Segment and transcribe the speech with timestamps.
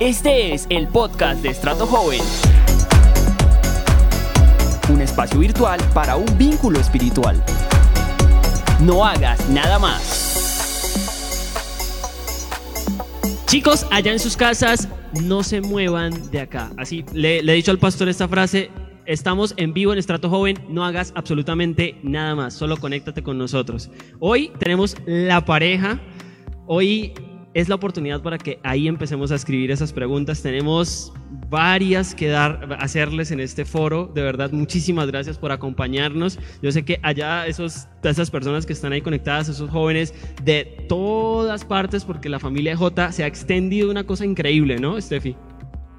[0.00, 2.20] Este es el podcast de Estrato Joven.
[4.92, 7.40] Un espacio virtual para un vínculo espiritual.
[8.80, 11.12] No hagas nada más.
[13.46, 14.88] Chicos, allá en sus casas,
[15.22, 16.72] no se muevan de acá.
[16.76, 18.72] Así le, he dicho al pastor esta frase.
[19.06, 23.90] Estamos en vivo en Estrato Joven, no hagas absolutamente nada más, solo conéctate con nosotros.
[24.18, 26.00] Hoy tenemos la pareja,
[26.66, 27.12] hoy
[27.54, 30.42] es la oportunidad para que ahí empecemos a escribir esas preguntas.
[30.42, 31.12] Tenemos
[31.48, 34.10] varias que dar, hacerles en este foro.
[34.12, 36.38] De verdad, muchísimas gracias por acompañarnos.
[36.62, 41.64] Yo sé que allá esos, esas personas que están ahí conectadas, esos jóvenes de todas
[41.64, 45.36] partes, porque la familia J se ha extendido una cosa increíble, ¿no, Steffi?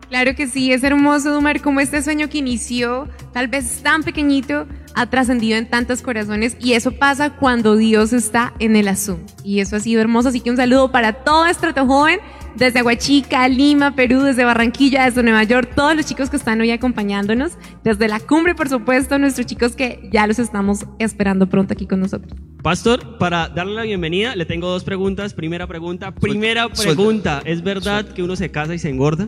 [0.10, 4.68] Claro que sí, es hermoso, Dumar, como este sueño que inició, tal vez tan pequeñito,
[4.94, 9.34] ha trascendido en tantos corazones y eso pasa cuando Dios está en el asunto.
[9.44, 12.20] Y eso ha sido hermoso, así que un saludo para todo Estrato Joven,
[12.56, 16.72] desde Aguachica, Lima, Perú, desde Barranquilla, desde Nueva York, todos los chicos que están hoy
[16.72, 17.54] acompañándonos,
[17.84, 22.00] desde la cumbre, por supuesto, nuestros chicos que ya los estamos esperando pronto aquí con
[22.00, 22.34] nosotros.
[22.64, 25.34] Pastor, para darle la bienvenida, le tengo dos preguntas.
[25.34, 29.28] Primera pregunta, primera pregunta, ¿es verdad que uno se casa y se engorda?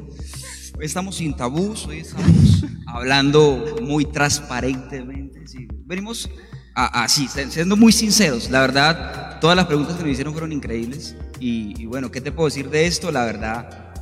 [0.77, 5.47] Hoy estamos sin tabús, hoy estamos hablando muy transparentemente.
[5.47, 5.67] sí.
[5.85, 6.29] Venimos
[6.75, 8.49] así, siendo muy sinceros.
[8.51, 11.15] La verdad, todas las preguntas que nos hicieron fueron increíbles.
[11.39, 13.11] Y, y bueno, ¿qué te puedo decir de esto?
[13.11, 13.93] La verdad,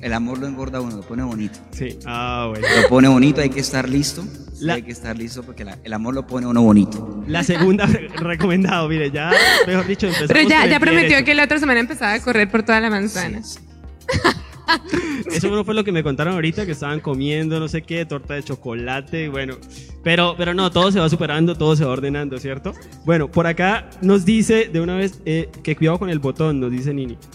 [0.00, 1.58] el amor lo engorda a uno, lo pone bonito.
[1.70, 1.98] Sí.
[2.06, 2.66] Ah, bueno.
[2.82, 4.22] Lo pone bonito, hay que estar listo.
[4.22, 7.22] Sí, La- hay que estar listo porque la- el amor lo pone uno bonito.
[7.28, 9.30] La segunda recomendado, mire, ya,
[9.66, 12.62] mejor dicho, empezamos Pero ya, ya prometió que la otra semana empezaba a correr por
[12.64, 13.42] toda la manzana.
[13.44, 14.28] Sí, sí.
[15.30, 18.34] Eso no fue lo que me contaron ahorita, que estaban comiendo, no sé qué, torta
[18.34, 19.56] de chocolate, bueno.
[20.02, 22.74] Pero, pero no, todo se va superando, todo se va ordenando, ¿cierto?
[23.04, 26.70] Bueno, por acá nos dice de una vez eh, que cuidado con el botón, nos
[26.70, 27.18] dice Nini.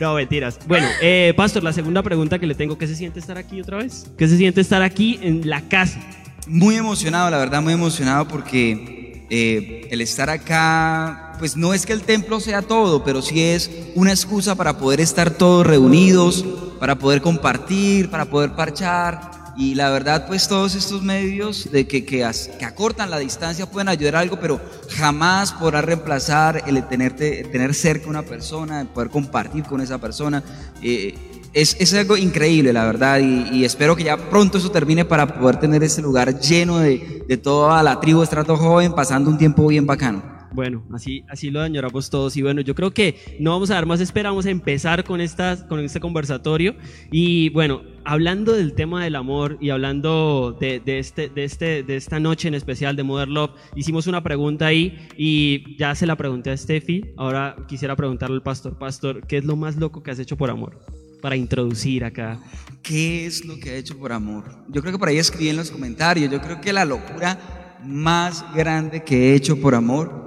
[0.00, 0.58] No, mentiras.
[0.66, 3.76] Bueno, eh, Pastor, la segunda pregunta que le tengo, ¿qué se siente estar aquí otra
[3.76, 4.10] vez?
[4.18, 6.00] ¿Qué se siente estar aquí en la casa?
[6.48, 11.92] Muy emocionado, la verdad, muy emocionado porque eh, el estar acá, pues no es que
[11.92, 16.44] el templo sea todo, pero sí es una excusa para poder estar todos reunidos,
[16.78, 19.52] para poder compartir, para poder parchar.
[19.56, 22.24] Y la verdad, pues todos estos medios de que, que,
[22.60, 24.60] que acortan la distancia pueden ayudar a algo, pero
[24.90, 30.44] jamás podrá reemplazar el tenerte, tener cerca una persona, el poder compartir con esa persona.
[30.80, 31.18] Eh,
[31.52, 35.58] es, es algo increíble, la verdad, y, espero que ya pronto eso termine para poder
[35.58, 39.86] tener este lugar lleno de, de toda la tribu Estrato Joven, pasando un tiempo bien
[39.86, 40.31] bacano.
[40.54, 42.36] Bueno, así, así lo añoramos todos.
[42.36, 45.20] Y bueno, yo creo que no vamos a dar más espera, vamos a empezar con,
[45.20, 46.74] estas, con este conversatorio.
[47.10, 51.96] Y bueno, hablando del tema del amor y hablando de, de este, de, este, de
[51.96, 56.16] esta noche en especial de Modern Love, hicimos una pregunta ahí y ya se la
[56.16, 57.12] pregunté a Steffi.
[57.16, 60.50] Ahora quisiera preguntarle al pastor, pastor, ¿qué es lo más loco que has hecho por
[60.50, 60.78] amor?
[61.20, 62.40] Para introducir acá.
[62.82, 64.44] ¿Qué es lo que ha hecho por amor?
[64.68, 68.44] Yo creo que por ahí escribí en los comentarios, yo creo que la locura más
[68.54, 70.21] grande que he hecho por amor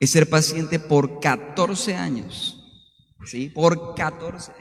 [0.00, 2.54] es ser paciente por 14 años.
[3.24, 3.50] ¿Sí?
[3.50, 4.52] Por 14.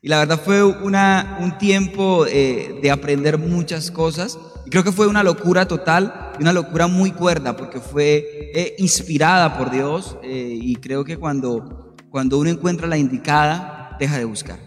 [0.00, 4.38] Y la verdad fue una, un tiempo eh, de aprender muchas cosas.
[4.64, 8.76] Y creo que fue una locura total, y una locura muy cuerda, porque fue eh,
[8.78, 10.16] inspirada por Dios.
[10.22, 14.58] eh, y creo que cuando, cuando uno encuentra la indicada, deja de buscar.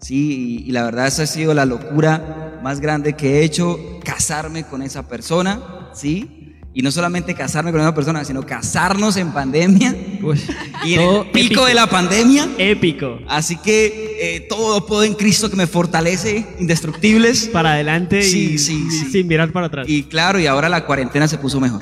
[0.00, 3.78] Sí, y, y la verdad esa ha sido la locura más grande que he hecho,
[4.04, 6.43] casarme con esa persona, ¿sí?
[6.76, 10.40] Y no solamente casarme con esa persona, sino casarnos en pandemia Uy,
[10.84, 11.66] y en el pico épico.
[11.66, 12.48] de la pandemia.
[12.58, 13.20] Épico.
[13.28, 17.46] Así que eh, todo puedo en Cristo que me fortalece, indestructibles.
[17.52, 19.10] Para adelante Sí, y, sí, y sí.
[19.12, 19.86] sin mirar para atrás.
[19.88, 21.80] Y claro, y ahora la cuarentena se puso mejor.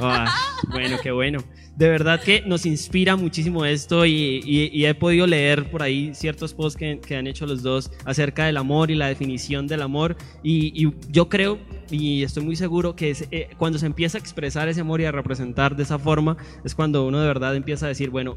[0.00, 0.32] Ah,
[0.70, 1.42] bueno, qué bueno.
[1.80, 6.14] De verdad que nos inspira muchísimo esto y, y- y he podido leer por ahí
[6.14, 9.80] ciertos posts que, que han hecho los dos acerca del amor y la definición del
[9.80, 10.14] amor.
[10.42, 11.58] Y, y yo creo
[11.90, 15.06] y estoy muy seguro que es, eh, cuando se empieza a expresar ese amor y
[15.06, 16.36] a representar de esa forma
[16.66, 18.36] es cuando uno de verdad empieza a decir, bueno,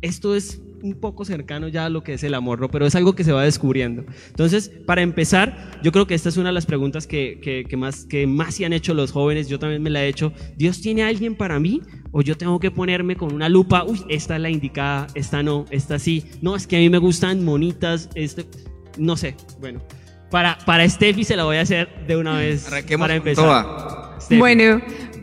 [0.00, 2.68] esto es un poco cercano ya a lo que es el amor, ¿no?
[2.70, 4.04] pero es algo que se va descubriendo.
[4.28, 7.76] Entonces, para empezar, yo creo que esta es una de las preguntas que, que- que
[7.76, 10.32] más, que más se han hecho los jóvenes, yo también me la he hecho.
[10.56, 11.82] ¿Dios tiene a alguien para mí?
[12.12, 13.84] ¿O yo tengo que ponerme con una lupa?
[13.84, 16.24] Uy, esta es la indicada, esta no, esta sí.
[16.42, 18.46] No, es que a mí me gustan monitas, este,
[18.96, 19.80] no sé, bueno.
[20.30, 23.44] Para, para Steffi se la voy a hacer de una vez Arranquemos para empezar.
[23.44, 23.97] toda.
[24.30, 24.80] Bueno,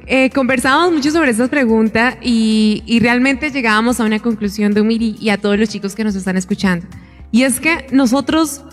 [0.08, 5.16] eh, conversábamos mucho sobre estas preguntas y, y realmente llegábamos a una conclusión de Umiri
[5.20, 6.86] y a todos los chicos que nos están escuchando.
[7.32, 8.64] Y es que nosotros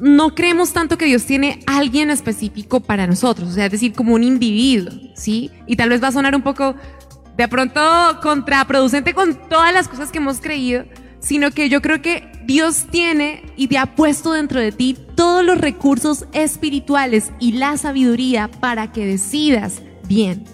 [0.00, 4.14] no creemos tanto que Dios tiene alguien específico para nosotros, o sea, es decir, como
[4.14, 5.50] un individuo, ¿sí?
[5.66, 6.74] Y tal vez va a sonar un poco
[7.36, 7.80] de pronto
[8.22, 10.84] contraproducente con todas las cosas que hemos creído,
[11.20, 15.44] sino que yo creo que Dios tiene y te ha puesto dentro de ti todos
[15.44, 20.44] los recursos espirituales y la sabiduría para que decidas bien.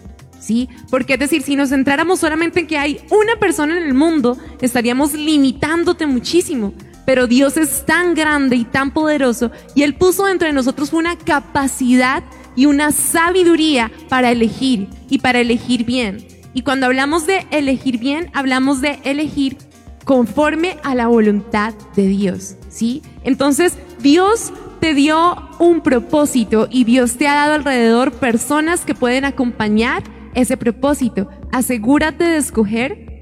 [0.40, 0.68] ¿Sí?
[0.90, 4.36] Porque es decir, si nos centráramos solamente en que hay una persona en el mundo,
[4.60, 6.74] estaríamos limitándote muchísimo.
[7.06, 11.16] Pero Dios es tan grande y tan poderoso y Él puso dentro de nosotros una
[11.16, 12.22] capacidad
[12.56, 16.26] y una sabiduría para elegir y para elegir bien.
[16.54, 19.56] Y cuando hablamos de elegir bien, hablamos de elegir
[20.04, 23.02] conforme a la voluntad de Dios, ¿sí?
[23.24, 29.24] Entonces, Dios te dio un propósito y Dios te ha dado alrededor personas que pueden
[29.24, 30.02] acompañar
[30.34, 31.30] ese propósito.
[31.52, 33.20] Asegúrate de escoger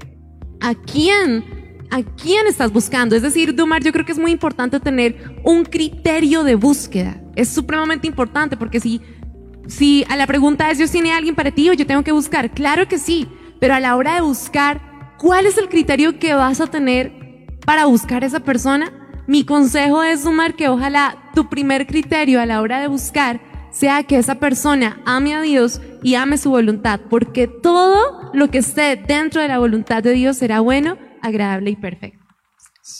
[0.59, 1.45] a quién,
[1.89, 3.15] a quién estás buscando.
[3.15, 7.21] Es decir, Dumar, yo creo que es muy importante tener un criterio de búsqueda.
[7.35, 8.99] Es supremamente importante porque si,
[9.67, 12.51] si a la pregunta es, ¿Dios tiene alguien para ti yo tengo que buscar?
[12.51, 13.27] Claro que sí,
[13.59, 14.81] pero a la hora de buscar,
[15.23, 17.13] ¿Cuál es el criterio que vas a tener
[17.65, 18.91] para buscar a esa persona?
[19.25, 23.39] Mi consejo es sumar que ojalá tu primer criterio a la hora de buscar
[23.71, 28.57] sea que esa persona ame a Dios y ame su voluntad, porque todo lo que
[28.57, 32.19] esté dentro de la voluntad de Dios será bueno, agradable y perfecto.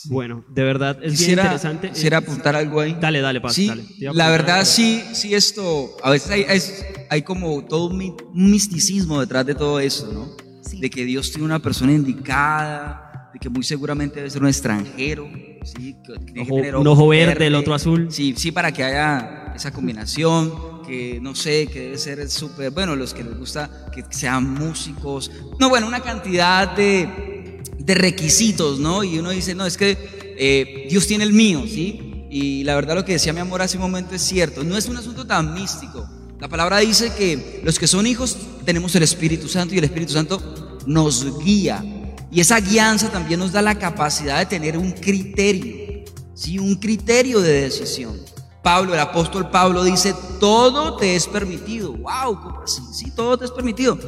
[0.08, 1.90] Bueno, de verdad es Quisiera, bien interesante.
[1.90, 2.96] quisiera apuntar algo ahí.
[2.98, 3.84] Dale, dale, Paz, Sí, dale.
[4.14, 4.64] La verdad algo.
[4.64, 9.78] sí, sí esto, a veces hay, es- hay como todo un misticismo detrás de todo
[9.78, 10.34] eso, ¿no?
[10.74, 10.80] Sí.
[10.80, 15.28] De que Dios tiene una persona indicada, de que muy seguramente debe ser un extranjero,
[15.64, 15.96] ¿sí?
[16.04, 18.08] Que un ojo ojo verde, el otro azul.
[18.10, 22.96] Sí, sí, para que haya esa combinación, que no sé, que debe ser súper, bueno,
[22.96, 29.04] los que les gusta que sean músicos, no, bueno, una cantidad de, de requisitos, ¿no?
[29.04, 29.96] Y uno dice, no, es que
[30.38, 32.26] eh, Dios tiene el mío, ¿sí?
[32.30, 34.88] Y la verdad lo que decía mi amor hace un momento es cierto, no es
[34.88, 36.08] un asunto tan místico.
[36.44, 38.36] La palabra dice que los que son hijos
[38.66, 41.82] tenemos el Espíritu Santo y el Espíritu Santo nos guía.
[42.30, 46.04] Y esa guianza también nos da la capacidad de tener un criterio,
[46.34, 46.58] ¿sí?
[46.58, 48.20] Un criterio de decisión.
[48.62, 51.94] Pablo, el apóstol Pablo dice, todo te es permitido.
[51.94, 52.38] ¡Wow!
[52.42, 52.82] ¿Cómo así?
[52.92, 53.98] Sí, todo te es permitido.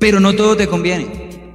[0.00, 1.52] Pero no todo te conviene.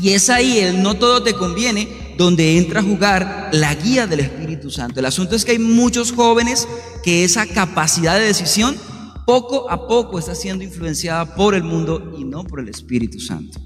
[0.00, 4.20] Y es ahí el no todo te conviene donde entra a jugar la guía del
[4.20, 5.00] Espíritu Santo.
[5.00, 6.68] El asunto es que hay muchos jóvenes
[7.02, 8.76] que esa capacidad de decisión
[9.26, 13.60] poco a poco está siendo influenciada por el mundo y no por el Espíritu Santo.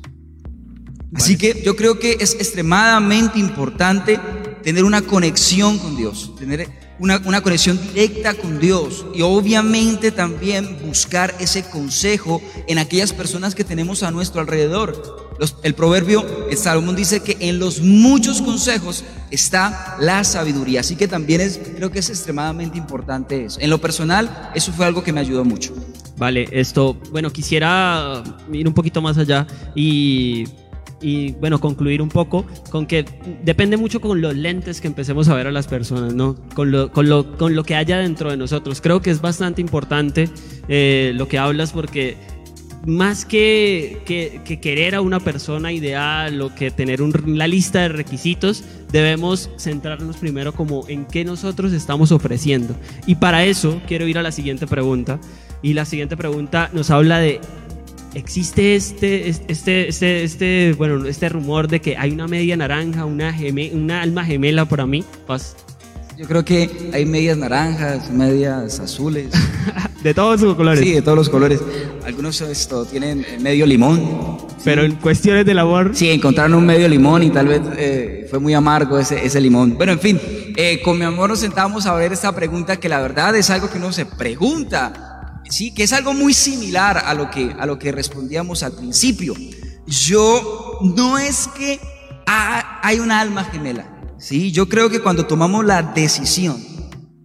[1.14, 4.20] Así que yo creo que es extremadamente importante
[4.62, 6.68] tener una conexión con Dios, tener
[6.98, 13.54] una, una conexión directa con Dios y obviamente también buscar ese consejo en aquellas personas
[13.54, 15.27] que tenemos a nuestro alrededor.
[15.62, 21.06] El proverbio, el Salomón dice que en los muchos consejos está la sabiduría, así que
[21.06, 23.60] también es, creo que es extremadamente importante eso.
[23.60, 25.74] En lo personal, eso fue algo que me ayudó mucho.
[26.16, 29.46] Vale, esto, bueno, quisiera ir un poquito más allá
[29.76, 30.46] y,
[31.00, 33.04] y, bueno, concluir un poco con que
[33.44, 36.34] depende mucho con los lentes que empecemos a ver a las personas, ¿no?
[36.54, 38.80] Con lo, con lo, con lo que haya dentro de nosotros.
[38.80, 40.28] Creo que es bastante importante
[40.66, 42.16] eh, lo que hablas porque
[42.86, 47.80] más que, que- que querer a una persona ideal o que tener un- la lista
[47.80, 52.74] de requisitos, debemos centrarnos primero como en qué nosotros estamos ofreciendo.
[53.06, 55.20] Y para eso quiero ir a la siguiente pregunta.
[55.62, 57.40] Y la siguiente pregunta nos habla de,
[58.14, 63.34] ¿existe este, este, este, este, bueno, este rumor de que hay una media naranja, una,
[63.74, 65.04] una alma gemela para mí?
[65.26, 65.56] Paz.
[66.18, 69.28] Yo creo que hay medias naranjas, medias azules.
[70.02, 70.80] De todos sus colores.
[70.80, 71.60] Sí, de todos los colores.
[72.04, 74.38] Algunos esto, tienen eh, medio limón.
[74.64, 75.90] Pero en cuestiones del amor...
[75.94, 79.76] Sí, encontraron un medio limón y tal vez eh, fue muy amargo ese, ese limón.
[79.76, 80.20] Bueno, en fin,
[80.56, 83.68] eh, con mi amor nos sentamos a ver esta pregunta que la verdad es algo
[83.70, 85.40] que uno se pregunta.
[85.50, 89.34] Sí, que es algo muy similar a lo que, a lo que respondíamos al principio.
[89.86, 91.80] Yo, no es que
[92.26, 93.97] ha- hay una alma gemela.
[94.18, 96.62] Sí, yo creo que cuando tomamos la decisión,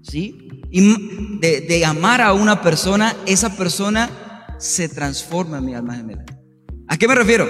[0.03, 0.49] ¿sí?
[0.71, 4.09] Y de, de amar a una persona, esa persona
[4.59, 6.23] se transforma en mi alma gemela.
[6.87, 7.49] ¿A qué me refiero?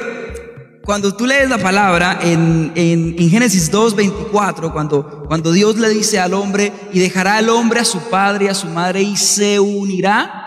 [0.86, 6.20] Cuando tú lees la palabra en, en, en Génesis 2.24, cuando, cuando Dios le dice
[6.20, 9.60] al hombre, y dejará al hombre a su padre y a su madre y se
[9.60, 10.44] unirá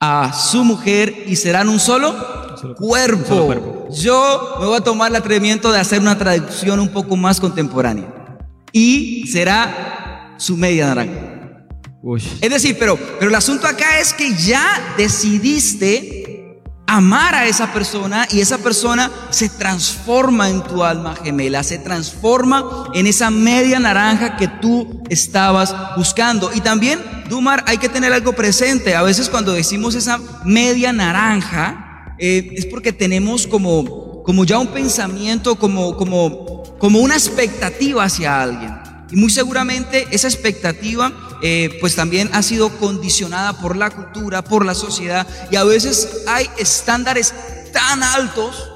[0.00, 2.14] a su mujer y serán un solo
[2.76, 3.18] cuerpo.
[3.18, 3.77] un solo cuerpo.
[3.90, 8.06] Yo me voy a tomar el atrevimiento de hacer una traducción un poco más contemporánea.
[8.72, 11.66] Y será su media naranja.
[12.02, 12.22] Uy.
[12.40, 16.18] Es decir, pero, pero el asunto acá es que ya decidiste
[16.86, 22.88] amar a esa persona y esa persona se transforma en tu alma gemela, se transforma
[22.94, 26.50] en esa media naranja que tú estabas buscando.
[26.54, 28.96] Y también, Dumar, hay que tener algo presente.
[28.96, 31.87] A veces cuando decimos esa media naranja,
[32.18, 38.40] eh, es porque tenemos como, como ya un pensamiento, como, como como una expectativa hacia
[38.40, 38.74] alguien.
[39.10, 44.64] Y muy seguramente esa expectativa eh, pues también ha sido condicionada por la cultura, por
[44.64, 47.32] la sociedad y a veces hay estándares
[47.72, 48.70] tan altos,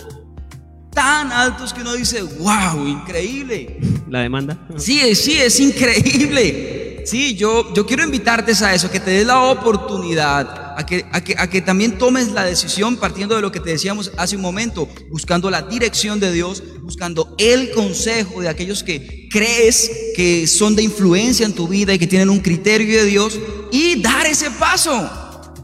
[0.92, 3.78] tan altos que uno dice, wow, increíble.
[4.08, 4.58] La demanda.
[4.76, 7.02] Sí, sí, es increíble.
[7.04, 11.22] Sí, yo, yo quiero invitarte a eso, que te des la oportunidad, a que, a,
[11.22, 14.42] que, a que también tomes la decisión partiendo de lo que te decíamos hace un
[14.42, 20.76] momento, buscando la dirección de Dios, buscando el consejo de aquellos que crees que son
[20.76, 23.38] de influencia en tu vida y que tienen un criterio de Dios
[23.70, 25.10] y dar ese paso.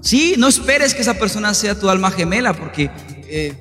[0.00, 2.90] Sí, no esperes que esa persona sea tu alma gemela porque
[3.28, 3.52] eh,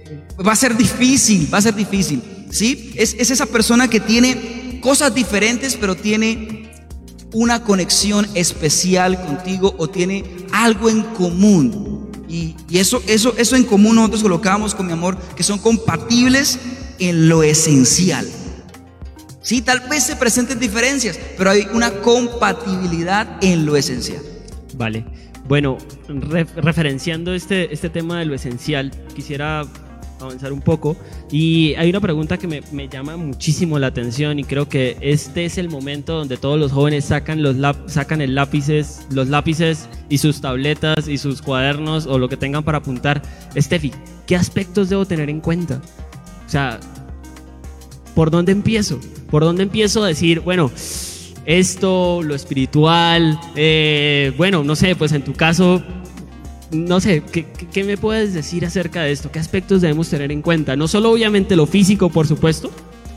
[0.45, 2.21] va a ser difícil, va a ser difícil.
[2.51, 6.66] Sí, es, es esa persona que tiene cosas diferentes pero tiene
[7.33, 12.09] una conexión especial contigo o tiene algo en común.
[12.29, 16.59] Y, eso, eso, eso en común nosotros colocamos con mi amor, que son compatibles
[16.99, 18.27] en lo esencial.
[19.41, 24.21] Sí, tal vez se presenten diferencias, pero hay una compatibilidad en lo esencial.
[24.75, 25.05] Vale.
[25.47, 25.77] Bueno,
[26.09, 29.65] re referenciando este, este tema de lo esencial, quisiera
[30.19, 30.95] avanzar un poco.
[31.31, 35.45] Y hay una pregunta que me, me, llama muchísimo la atención y creo que este
[35.45, 37.55] es el momento donde todos los jóvenes sacan, los
[37.87, 42.63] sacan el lápices, los lápices y sus tabletas y sus cuadernos o lo que tengan
[42.63, 43.21] para apuntar.
[43.55, 43.91] Steffi,
[44.25, 45.81] ¿qué aspectos debo tener en cuenta?
[46.45, 46.79] O sea,
[48.15, 48.99] ¿por dónde empiezo?
[49.29, 50.71] ¿Por dónde empiezo a decir, bueno,
[51.47, 55.81] esto, lo espiritual, eh, bueno, no sé, pues en tu caso,
[56.71, 59.31] no sé, ¿qué, ¿qué, me puedes decir acerca de esto?
[59.31, 60.75] ¿Qué aspectos debemos tener en cuenta?
[60.75, 62.71] No solo obviamente lo físico, por supuesto,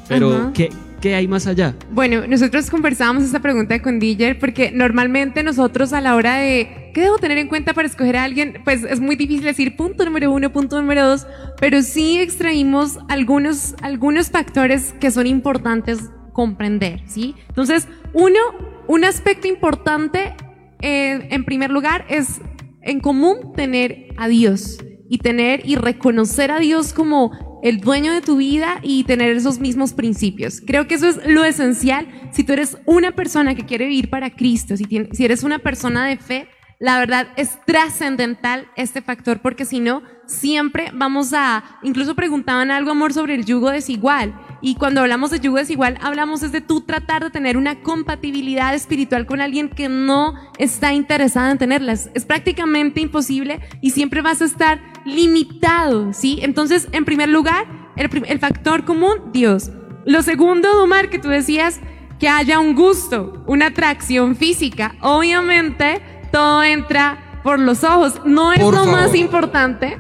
[0.09, 1.75] pero ¿qué, ¿qué, hay más allá?
[1.92, 7.02] Bueno, nosotros conversábamos esta pregunta con DJ porque normalmente nosotros a la hora de ¿qué
[7.02, 8.61] debo tener en cuenta para escoger a alguien?
[8.64, 11.26] Pues es muy difícil decir punto número uno, punto número dos,
[11.59, 15.99] pero sí extraímos algunos, algunos factores que son importantes
[16.33, 17.35] comprender, ¿sí?
[17.49, 18.38] Entonces, uno,
[18.87, 20.35] un aspecto importante
[20.80, 22.40] eh, en primer lugar es
[22.82, 28.20] en común tener a Dios y tener y reconocer a Dios como el dueño de
[28.20, 30.62] tu vida y tener esos mismos principios.
[30.64, 34.30] Creo que eso es lo esencial si tú eres una persona que quiere vivir para
[34.30, 36.49] Cristo, si, tienes, si eres una persona de fe,
[36.80, 42.90] la verdad es trascendental este factor porque si no, siempre vamos a, incluso preguntaban algo,
[42.90, 44.34] amor, sobre el yugo desigual.
[44.62, 48.75] Y cuando hablamos de yugo desigual, hablamos es de tú tratar de tener una compatibilidad
[48.75, 52.08] espiritual con alguien que no está interesada en tenerlas.
[52.14, 56.38] Es prácticamente imposible y siempre vas a estar limitado, ¿sí?
[56.40, 59.70] Entonces, en primer lugar, el, el factor común, Dios.
[60.06, 61.78] Lo segundo, Dumar, que tú decías,
[62.18, 64.94] que haya un gusto, una atracción física.
[65.00, 66.00] Obviamente,
[66.32, 68.20] todo entra por los ojos.
[68.25, 69.00] No es Por lo favor.
[69.00, 69.99] más importante.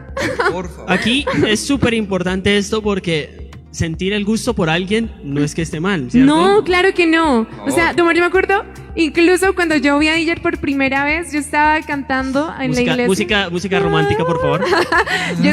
[0.52, 0.92] Por favor.
[0.92, 5.78] Aquí es súper importante esto porque sentir el gusto por alguien no es que esté
[5.80, 6.34] mal, ¿cierto?
[6.34, 7.46] No, claro que no.
[7.66, 8.64] O sea, Dumar, yo me acuerdo,
[8.96, 12.80] incluso cuando yo vi a DJ por primera vez, yo estaba cantando en la música,
[12.90, 13.06] iglesia.
[13.06, 14.64] música, música romántica, por favor.
[15.42, 15.52] Yo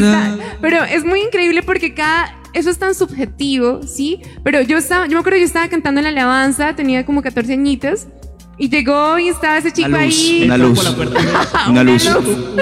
[0.62, 4.20] pero es muy increíble porque cada eso es tan subjetivo, ¿sí?
[4.44, 7.54] Pero yo estaba, yo me acuerdo yo estaba cantando en la alabanza, tenía como 14
[7.54, 8.08] añitos
[8.58, 10.42] y llegó y estaba ese chico Una luz, ahí.
[10.46, 10.96] una luz,
[11.70, 12.10] una luz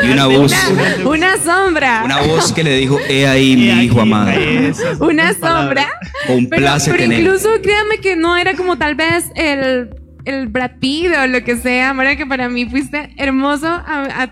[0.04, 2.02] y una voz, Una, una sombra.
[2.04, 4.32] una voz que le dijo, he ahí mi hijo amado.
[5.00, 5.88] una sombra.
[6.28, 7.20] Pero, Complácete pero él.
[7.22, 9.90] incluso créanme que no era como tal vez el,
[10.26, 13.84] el Brad Pitt o lo que sea, Mara, que para mí fuiste hermoso a,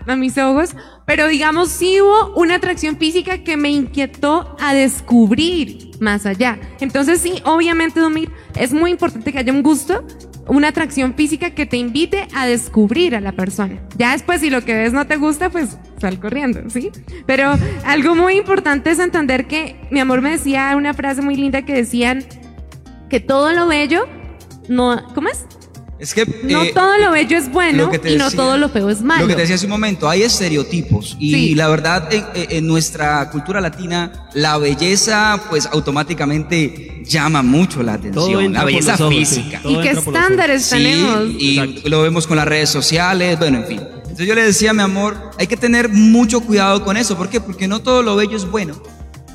[0.06, 0.74] a- a mis ojos,
[1.06, 6.58] pero digamos sí hubo una atracción física que me inquietó a descubrir más allá.
[6.80, 10.06] Entonces sí, obviamente, Domir, es muy importante que haya un gusto,
[10.46, 13.80] una atracción física que te invite a descubrir a la persona.
[13.96, 16.90] Ya después, si lo que ves no te gusta, pues sal corriendo, ¿sí?
[17.26, 21.62] Pero algo muy importante es entender que mi amor me decía una frase muy linda
[21.62, 22.24] que decían
[23.08, 24.06] que todo lo bello
[24.68, 25.46] no, ¿cómo es?
[25.98, 29.00] Es que No eh, todo lo bello es bueno y no todo lo feo es
[29.00, 29.22] malo.
[29.22, 31.54] Lo que te decía hace un momento, hay estereotipos y Sí.
[31.54, 38.52] la verdad en, en nuestra cultura latina la belleza pues automáticamente llama mucho la atención,
[38.52, 39.18] la belleza ojos, sí.
[39.18, 39.60] física.
[39.62, 41.18] Todo ¿Y qué estándares Sí, tenemos?
[41.38, 41.88] y Exacto.
[41.88, 43.80] lo vemos con las redes sociales, bueno, en fin.
[43.96, 47.16] Entonces yo le decía, mi amor, hay que tener mucho cuidado con eso.
[47.16, 47.40] ¿Por qué?
[47.40, 48.74] Porque no todo lo bello es bueno,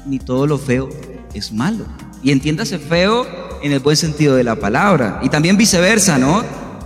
[0.06, 0.90] ni todo lo feo
[1.34, 1.86] es malo.
[2.24, 3.26] Y entiéndase feo
[3.62, 5.20] en el buen sentido de la palabra.
[5.24, 6.44] Y también viceversa, ¿no?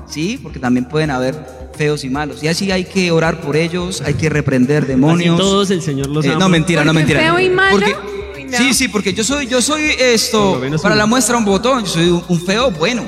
[0.08, 1.36] Sí, porque también pueden haber
[1.77, 2.44] feos y malos.
[2.44, 5.36] Y así hay que orar por ellos, hay que reprender demonios.
[5.36, 7.20] Así todos el Señor los Eh, no, mentira, no, mentira.
[7.20, 7.96] feo y malo, Porque-
[8.38, 8.58] uy, no.
[8.58, 12.10] Sí, sí, porque yo soy, yo soy esto, para la muestra un botón, yo soy
[12.10, 13.03] un, un feo bueno.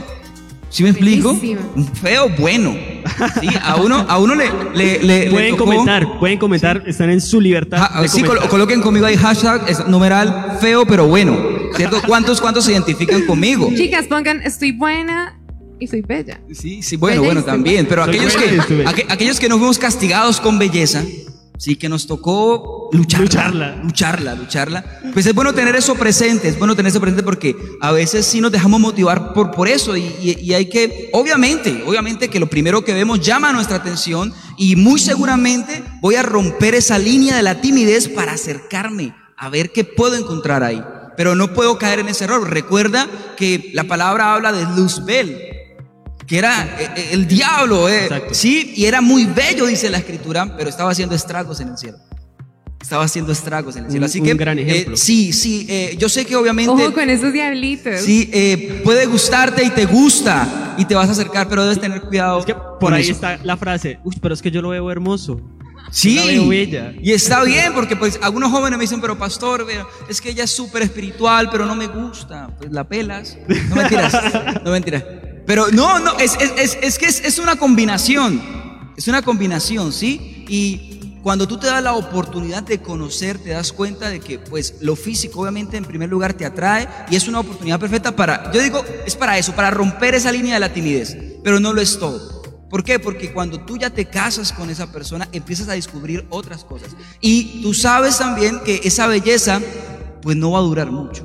[0.70, 1.30] ¿Sí me explico?
[1.34, 1.62] Buenísimo.
[1.76, 2.76] Un feo bueno.
[3.40, 7.12] Sí, a uno, a uno le, le, le- le Pueden tocó- comentar, pueden comentar, están
[7.12, 7.78] en su libertad.
[7.94, 11.38] Ja- de sí, col- coloquen conmigo ahí hashtag, es numeral feo pero bueno.
[11.76, 12.02] ¿Cierto?
[12.06, 13.70] ¿Cuántos, cuántos se identifican conmigo?
[13.76, 15.40] Chicas, pongan, estoy buena
[15.80, 16.40] y soy bella.
[16.54, 19.78] Sí, sí, bueno, Bella bueno, también, pero Soy aquellos que, aqu- aquellos que no fuimos
[19.78, 21.04] castigados con belleza,
[21.58, 23.76] sí, que nos tocó lucharla, Lucharla.
[23.84, 27.92] lucharla, lucharla, pues es bueno tener eso presente, es bueno tener eso presente porque a
[27.92, 32.30] veces sí nos dejamos motivar por, por eso y, y- y hay que, obviamente, obviamente
[32.30, 36.98] que lo primero que vemos llama nuestra atención y muy seguramente voy a romper esa
[36.98, 40.82] línea de la timidez para acercarme a ver qué puedo encontrar ahí.
[41.18, 42.50] Pero no puedo caer en ese error.
[42.50, 43.08] Recuerda
[43.38, 45.38] que la palabra habla de Luzbel,
[46.28, 50.56] que era eh, eh, el diablo, eh, sí, y era muy bello, dice la escritura,
[50.58, 51.98] pero estaba haciendo estragos en el cielo.
[52.82, 54.04] Estaba haciendo estragos en el cielo.
[54.06, 54.98] Un- Así un que, gran eh, ejemplo.
[54.98, 58.00] sí, sí, eh, yo sé que obviamente, Ojo con esos diablitos.
[58.02, 62.02] sí, eh, puede gustarte y te gusta y te vas a acercar, pero debes tener
[62.02, 62.40] cuidado.
[62.40, 63.14] Es que por con ahí eso.
[63.14, 65.42] está la frase, uy, pero es que yo lo veo hermoso.
[65.92, 66.20] Sí,
[67.02, 69.66] y está bien, porque pues algunos jóvenes me dicen, pero pastor,
[70.10, 72.50] es que ella es súper espiritual, pero no me gusta.
[72.58, 73.38] Pues la pelas.
[73.70, 74.14] No mentiras,
[74.64, 75.04] no mentiras.
[75.46, 78.42] Pero no, no, es, es, es, es que es, es una combinación.
[78.98, 80.46] Es una combinación, ¿sí?
[80.50, 84.76] Y cuando tú te das la oportunidad de conocer, te das cuenta de que pues
[84.82, 88.62] lo físico obviamente en primer lugar te atrae y es una oportunidad perfecta para, yo
[88.62, 91.98] digo, es para eso, para romper esa línea de la timidez, pero no lo es
[91.98, 92.35] todo.
[92.76, 93.00] ¿Por qué?
[93.00, 96.94] Porque cuando tú ya te casas con esa persona, empiezas a descubrir otras cosas.
[97.22, 99.62] Y tú sabes también que esa belleza,
[100.22, 101.24] pues no va a durar mucho.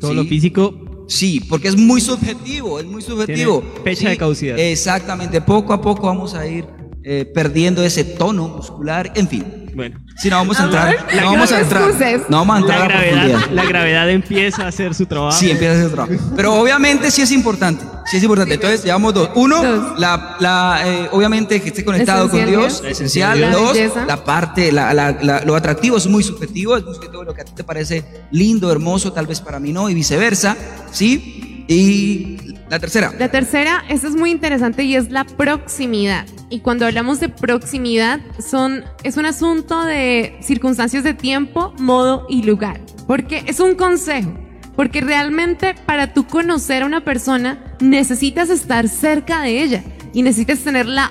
[0.00, 0.16] Todo ¿sí?
[0.16, 3.64] lo físico, Sí, porque es muy subjetivo, es muy subjetivo.
[3.82, 4.58] Fecha Sí, de caducidad.
[4.60, 6.64] Exactamente, poco a poco vamos a ir
[7.02, 9.44] eh, perdiendo ese tono muscular, en fin.
[9.76, 10.00] Bueno.
[10.16, 12.22] Si no vamos a Amor, entrar, la no vamos a entrar, excuses.
[12.28, 13.50] no vamos a entrar La a gravedad, profundidad.
[13.52, 15.36] la gravedad empieza a hacer su trabajo.
[15.38, 16.14] Sí, empieza a hacer trabajo.
[16.34, 17.84] Pero obviamente sí es importante.
[18.06, 18.54] Sí es importante.
[18.54, 19.30] Entonces, llevamos dos.
[19.34, 19.98] Uno, Dos.
[20.00, 22.68] la, la, eh, obviamente que esté conectado con Esencialidad.
[22.68, 23.40] Dios, esencial.
[23.40, 24.06] La Dos, belleza.
[24.06, 27.42] la parte, la, la- la- lo atractivo es muy subjetivo, es muy subjetivo lo que
[27.42, 30.56] a ti te parece lindo, hermoso, tal vez para mí no, y viceversa.
[30.92, 31.45] ¿Sí?
[31.68, 33.12] Y la tercera.
[33.18, 36.26] La tercera, esta es muy interesante y es la proximidad.
[36.48, 42.42] Y cuando hablamos de proximidad, son, es un asunto de circunstancias de tiempo, modo y
[42.42, 42.80] lugar.
[43.06, 44.32] Porque es un consejo.
[44.76, 50.58] Porque realmente para tú conocer a una persona necesitas estar cerca de ella y necesitas
[50.60, 51.10] tener la,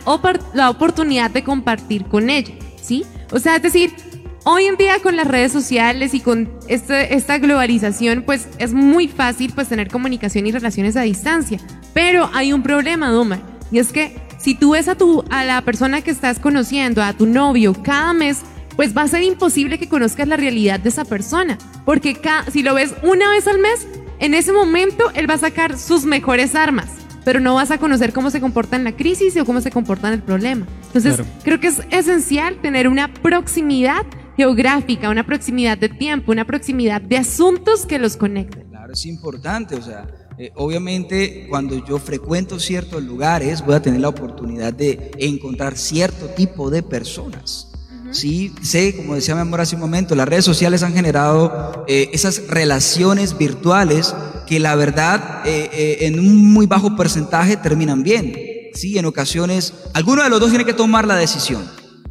[0.53, 3.05] la oportunidad de compartir con ella, ¿sí?
[3.31, 3.91] O sea, es decir,
[4.47, 9.08] Hoy en día con las redes sociales y con este- esta globalización, pues es muy
[9.08, 11.60] fácil pues tener comunicación y relaciones a distancia.
[11.95, 13.39] Pero hay un problema, Doma,
[13.71, 17.13] y es que si tú ves a, tu, a la persona que estás conociendo, a
[17.13, 18.41] tu novio, cada mes,
[18.75, 21.58] pues va a ser imposible que conozcas la realidad de esa persona.
[21.84, 23.88] Porque ca- si lo ves una vez al mes,
[24.19, 26.86] en ese momento él va a sacar sus mejores armas.
[27.23, 30.10] Pero no vas a conocer cómo se comporta en la crisis o cómo se comporta
[30.10, 30.67] en el problema.
[30.86, 31.29] Entonces, Claro.
[31.43, 34.05] creo que es esencial tener una proximidad
[34.37, 38.67] geográfica, una proximidad de tiempo, una proximidad de asuntos que los conecten.
[38.69, 44.01] Claro, es importante, o sea, eh, obviamente cuando yo frecuento ciertos lugares voy a tener
[44.01, 47.71] la oportunidad de encontrar cierto tipo de personas.
[48.11, 52.09] Sí, sé, como decía mi amor hace un momento, las redes sociales han generado eh,
[52.13, 54.15] esas relaciones virtuales
[54.47, 58.33] que la verdad eh, eh, en un muy bajo porcentaje terminan bien.
[58.73, 61.63] Sí, en ocasiones, alguno de los dos tiene que tomar la decisión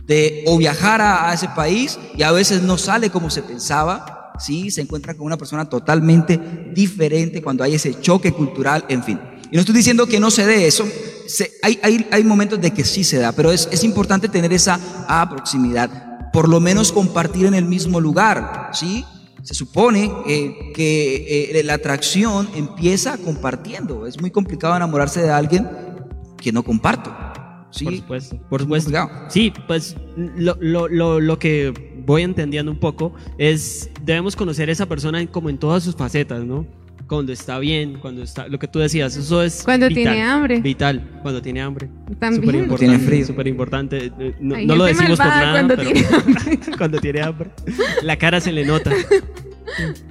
[0.07, 4.71] de o viajar a, ese país y a veces no sale como se pensaba, ¿sí?
[4.71, 6.39] se encuentra con una persona totalmente
[6.75, 9.21] diferente cuando hay ese choque cultural, en fin.
[9.51, 10.87] Y no estoy diciendo que no se dé eso,
[11.27, 14.53] se- hay, hay, hay momentos de que sí se da, pero es, es importante tener
[14.53, 19.05] esa ah, proximidad, por lo menos compartir en el mismo lugar, ¿sí?
[19.43, 25.69] Se supone eh, que eh, la atracción empieza compartiendo, es muy complicado enamorarse de alguien
[26.39, 27.15] que no comparto.
[27.75, 27.85] ¿Sí?
[27.85, 28.91] Por supuesto, por supuesto.
[28.93, 29.31] complicado.
[29.31, 29.97] Sí, pues
[30.37, 31.73] lo, lo, lo, lo que
[32.07, 36.45] voy entendiendo un poco es, debemos conocer a esa persona como en todas sus facetas,
[36.45, 36.67] ¿no?
[37.07, 40.61] Cuando está bien, cuando está, lo que tú decías, eso es Cuando vital, tiene hambre.
[40.61, 41.91] Vital, cuando tiene hambre.
[42.19, 42.65] También.
[42.65, 43.27] Súper Tiene frío.
[43.27, 44.11] súper importante.
[44.19, 46.61] Eh, No, no lo decimos por nada, cuando pero tiene hambre.
[46.79, 47.51] cuando tiene hambre.
[48.03, 48.91] La cara se le nota.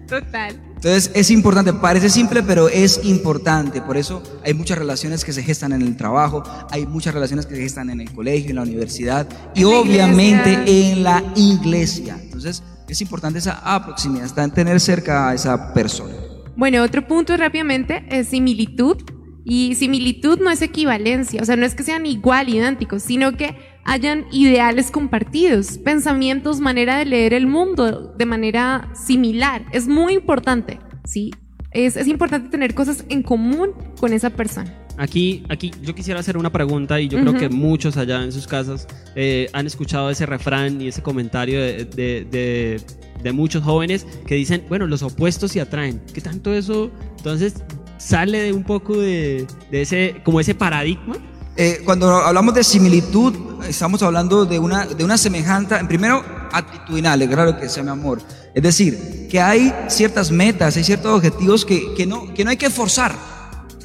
[0.08, 0.56] Total.
[0.84, 3.82] Entonces es importante, parece simple, pero es importante.
[3.82, 7.56] Por eso hay muchas relaciones que se gestan en el trabajo, hay muchas relaciones que
[7.56, 10.92] se gestan en el colegio, en la universidad y En obviamente iglesia.
[10.92, 12.20] en la iglesia.
[12.22, 16.16] Entonces es importante esa proximidad, está en tener cerca a esa persona.
[16.58, 18.98] Bueno, otro punto rápidamente es similitud.
[19.46, 23.58] Y similitud no es equivalencia, o sea, no es que sean igual, idénticos, sino que
[23.86, 29.66] hayan ideales compartidos, pensamientos, manera de leer el mundo de manera similar.
[29.72, 31.32] Es muy importante, ¿sí?
[31.72, 34.72] Es, es importante tener cosas en común con esa persona.
[34.98, 37.40] Aquí, aquí yo quisiera hacer una pregunta y yo creo Ujú.
[37.40, 41.86] que muchos allá en sus casas eh, han escuchado ese refrán y ese comentario de,
[41.86, 42.82] de- de-
[43.24, 46.00] de muchos jóvenes que dicen, bueno, los opuestos se atraen.
[46.14, 46.92] ¿Qué tanto eso?
[47.18, 47.64] Entonces
[47.98, 51.16] sale de un poco de, de ese, como ese paradigma.
[51.56, 53.34] Eh, cuando hablamos de similitud,
[53.68, 58.22] estamos hablando de una, de una semejanza, primero, actitudinal, claro que sea mi amor.
[58.56, 62.58] Es decir, que hay ciertas metas, hay ciertos objetivos que, que no, que no hay
[62.58, 63.16] que forzar,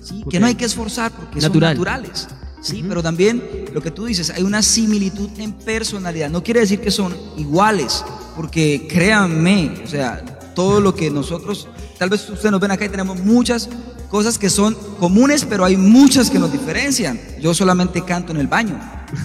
[0.02, 0.24] ¿sí?
[0.30, 1.76] que no hay que esforzar porque Natural.
[1.76, 2.28] son naturales.
[2.60, 6.28] Sí, pero también lo que tú dices, hay una similitud en personalidad.
[6.28, 8.04] No quiere decir que son iguales,
[8.34, 10.22] porque créanme, o sea,
[10.54, 13.68] todo lo que nosotros, tal vez ustedes nos ven acá y tenemos muchas
[14.08, 17.18] cosas que son comunes, pero hay muchas que nos diferencian.
[17.40, 18.78] Yo solamente canto en el baño.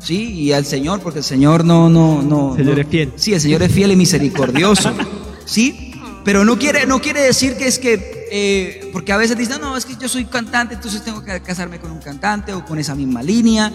[0.00, 2.50] Sí, y al Señor, porque el Señor no, no, no.
[2.50, 3.12] El Señor no- es fiel.
[3.16, 4.92] Sí, el Señor es fiel y misericordioso.
[5.46, 9.62] Sí, pero no quiere, no quiere decir que es que, eh, porque a veces dicen,
[9.62, 12.78] no, es que yo soy cantante, entonces tengo que casarme con un cantante o con
[12.78, 13.72] esa misma línea.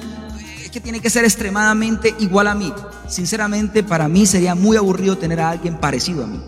[0.63, 2.71] Es que tiene que ser extremadamente igual a mí.
[3.09, 6.39] Sinceramente, para mí sería muy aburrido tener a alguien parecido a mí.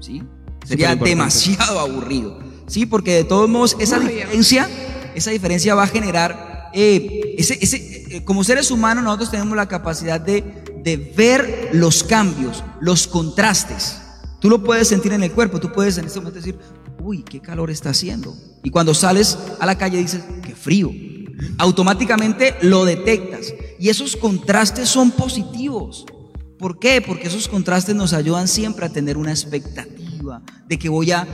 [0.00, 0.22] ¿Sí?
[0.66, 2.38] Sería demasiado aburrido.
[2.70, 4.68] Sí, porque de todos modos esa diferencia,
[5.16, 9.66] esa diferencia va a generar, eh, ese, ese, eh, como seres humanos nosotros tenemos la
[9.66, 14.00] capacidad de, de ver los cambios, los contrastes.
[14.38, 16.56] Tú lo puedes sentir en el cuerpo, tú puedes en este momento decir,
[17.02, 18.36] uy, qué calor está haciendo.
[18.62, 20.92] Y cuando sales a la calle dices, qué frío.
[21.58, 23.52] Automáticamente lo detectas.
[23.80, 26.06] Y esos contrastes son positivos.
[26.56, 27.02] ¿Por qué?
[27.04, 31.26] Porque esos contrastes nos ayudan siempre a tener una expectativa de que voy a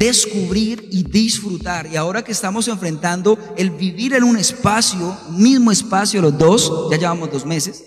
[0.00, 1.86] descubrir y disfrutar.
[1.86, 6.96] Y ahora que estamos enfrentando el vivir en un espacio, mismo espacio los dos, ya
[6.96, 7.84] llevamos dos meses,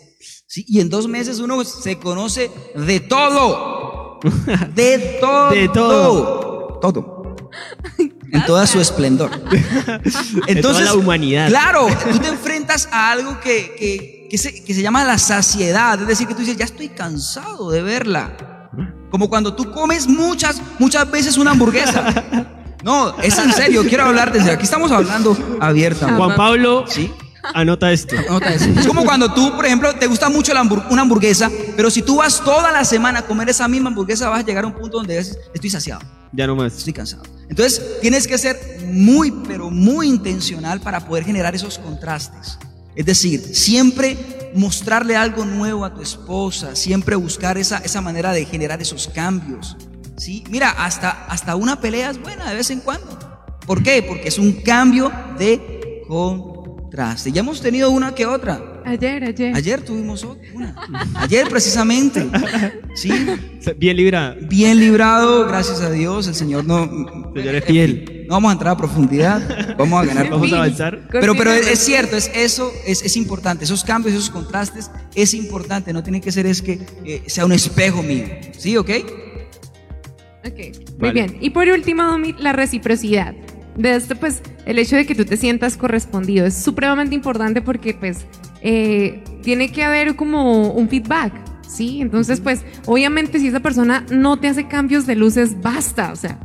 [0.47, 0.63] ¿sí?
[0.67, 4.19] y en dos meses uno se conoce de todo,
[4.75, 6.79] de todo, De todo.
[6.79, 7.49] todo,
[8.31, 9.31] en toda su esplendor.
[10.61, 11.49] toda la humanidad.
[11.49, 15.99] Claro, tú te enfrentas a algo que, que, que se, que se llama la saciedad,
[15.99, 18.52] es decir, que tú dices, ya estoy cansado de verla.
[19.13, 22.03] Como cuando tú comes muchas, muchas veces una hamburguesa.
[22.83, 24.63] No, es en serio, quiero hablar desde aquí.
[24.65, 26.21] Estamos hablando abiertamente.
[26.21, 27.09] Juan Pablo, ¿Sí?
[27.53, 28.13] anota esto.
[28.29, 28.65] Nota eso.
[28.77, 32.01] Es como cuando tú, por ejemplo, te gusta mucho la hambur- una hamburguesa, pero si
[32.01, 34.73] tú vas toda la semana a comer esa misma hamburguesa, vas a llegar a un
[34.73, 36.01] punto donde dices, estoy saciado,
[36.33, 36.75] Ya nomás.
[36.75, 37.23] estoy cansado.
[37.47, 38.59] Entonces, tienes que ser
[38.91, 42.57] muy, pero muy intencional para poder generar esos contrastes.
[42.95, 44.17] Es decir, siempre
[44.55, 49.75] mostrarle algo nuevo a tu esposa, siempre buscar esa, esa manera de generar esos cambios.
[50.17, 50.43] ¿sí?
[50.49, 53.19] Mira, hasta, hasta una pelea es buena de vez en cuando.
[53.65, 54.03] ¿Por qué?
[54.03, 57.31] Porque es un cambio de contraste.
[57.31, 58.81] Ya hemos tenido una que otra.
[58.85, 59.55] Ayer, ayer.
[59.55, 60.75] Ayer tuvimos otra, una.
[61.15, 62.27] Ayer precisamente.
[62.95, 63.11] ¿Sí?
[63.77, 64.35] Bien librada.
[64.41, 66.27] Bien librado, gracias a Dios.
[66.27, 66.85] El Señor no.
[67.33, 68.22] Señor es en fin, fiel.
[68.33, 69.75] No vamos a entrar a profundidad.
[69.77, 70.29] Vamos a ganar.
[70.29, 70.99] Vamos a avanzar.
[71.11, 73.63] Pero, pero es, cierto, es eso es, es importante.
[73.63, 75.93] Esos cambios, esos contrastes, es importante.
[75.93, 78.25] No tiene que ser es que eh, sea un espejo mío.
[78.57, 78.75] ¿Sí?
[78.75, 78.89] ¿Ok?
[80.45, 81.13] Ok, muy Vale.
[81.13, 81.37] bien.
[81.41, 83.35] Y por último, Domi, la reciprocidad.
[83.77, 87.93] De esto, pues, el hecho de que tú te sientas correspondido es supremamente importante porque,
[87.93, 88.25] pues,
[88.61, 91.33] eh, tiene que haber como un feedback,
[91.67, 92.01] ¿sí?
[92.01, 96.39] Entonces, pues, obviamente, si esa persona no te hace cambios de luces, basta, o sea,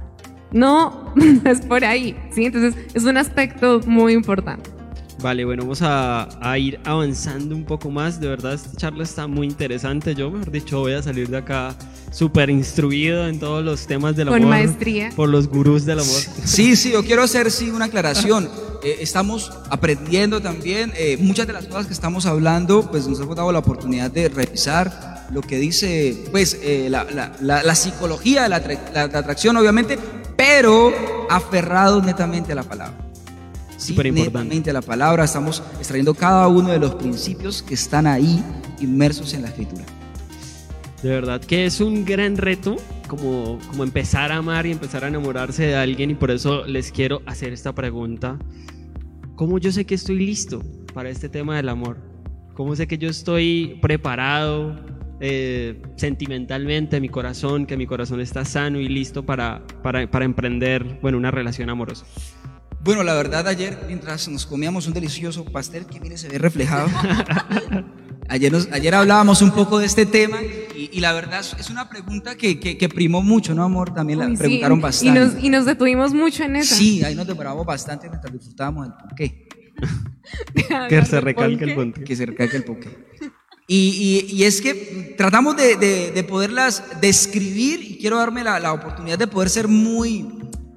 [0.52, 1.12] no,
[1.44, 2.46] es por ahí, ¿sí?
[2.46, 4.70] Entonces, es un aspecto muy importante.
[5.20, 8.20] Vale, bueno, vamos a, a ir avanzando un poco más.
[8.20, 10.14] De verdad, esta charla está muy interesante.
[10.14, 11.74] Yo, mejor dicho, voy a salir de acá
[12.12, 14.50] súper instruido en todos los temas del Con amor.
[14.50, 15.10] maestría.
[15.16, 16.14] Por los gurús del amor.
[16.44, 18.48] Sí, sí, yo quiero hacer sí una aclaración.
[18.84, 23.34] Eh, estamos aprendiendo también eh, muchas de las cosas que estamos hablando, pues nos hemos
[23.34, 28.44] dado la oportunidad de revisar lo que dice, pues, eh, la, la- la- la psicología
[28.44, 29.98] de la, atra- la- la atracción, obviamente,
[30.38, 30.92] pero
[31.28, 32.96] aferrados netamente a la palabra.
[33.76, 38.42] Sí, netamente a la palabra, estamos extrayendo cada uno de los principios que están ahí
[38.78, 39.82] inmersos en la escritura.
[41.02, 42.76] De verdad que es un gran reto
[43.08, 46.92] como, como empezar a amar y empezar a enamorarse de alguien y por eso les
[46.92, 48.38] quiero hacer esta pregunta.
[49.34, 50.62] ¿Cómo yo sé que estoy listo
[50.94, 51.98] para este tema del amor?
[52.54, 54.76] ¿Cómo sé que yo estoy preparado
[55.20, 60.98] eh, sentimentalmente, mi corazón, que mi corazón está sano y listo para, para, para emprender
[61.02, 62.04] bueno, una relación amorosa?
[62.80, 66.88] Bueno, la verdad ayer mientras nos comíamos un delicioso pastel que mire se ve reflejado.
[68.28, 70.38] ayer, nos- ayer hablábamos un poco de este tema
[70.76, 73.92] y, y la verdad es- una pregunta que, que- que primó mucho, ¿no, amor?
[73.92, 75.20] También la Uy, sí, preguntaron Y bastante.
[75.20, 76.74] nos, y nos detuvimos mucho en eso.
[76.76, 79.48] Sí, ahí nos demoramos bastante mientras disfrutábamos del porqué.
[80.88, 82.00] Que se recalque el punto.
[82.04, 82.90] Que se recalque el porqué.
[83.70, 89.26] Y, es que tratamos de, de- de poderlas describir y quiero darme la, oportunidad de
[89.26, 90.26] poder ser muy,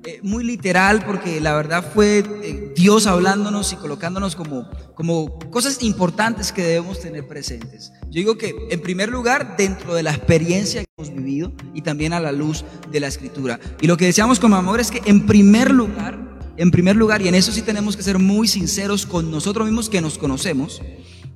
[0.04, 5.82] eh, muy literal porque la verdad fue eh, Dios hablándonos y colocándonos como, como cosas
[5.84, 7.94] importantes que debemos tener presentes.
[8.08, 12.12] Yo digo que en primer lugar dentro de la experiencia que hemos vivido y también
[12.12, 13.58] a la luz de la escritura.
[13.80, 16.20] Y lo que decíamos como amor es que en primer lugar,
[16.58, 19.90] en primer lugar, y en eso sí tenemos que ser muy sinceros con nosotros mismos
[19.90, 20.82] que nos conocemos,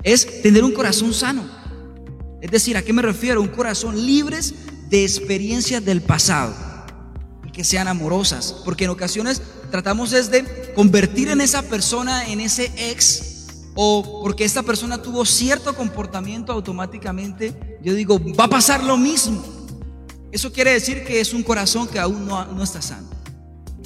[0.05, 1.43] es tener un corazón sano.
[2.41, 3.41] Es decir, ¿a qué me refiero?
[3.41, 4.53] Un corazón libres
[4.89, 6.53] de experiencias del pasado
[7.51, 9.41] que sean amorosas, porque en ocasiones
[9.71, 15.25] tratamos es de convertir en esa persona, en ese ex, o porque esta persona tuvo
[15.25, 19.43] cierto comportamiento automáticamente, yo digo, va a pasar lo mismo.
[20.33, 23.07] Eso quiere decir que es un corazón que aún no, no está sano.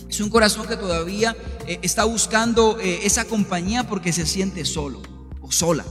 [0.09, 5.03] Es un corazón que todavía eh, está buscando eh, esa compañía porque se siente solo
[5.41, 5.85] o sola.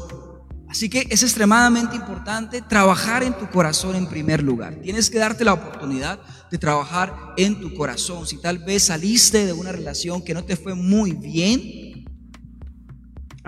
[0.69, 4.75] Así que es extremadamente importante trabajar en tu corazón en primer lugar.
[4.83, 8.27] Tienes que darte la oportunidad de trabajar en tu corazón.
[8.27, 12.05] Si tal vez saliste de una relación que no te fue muy bien,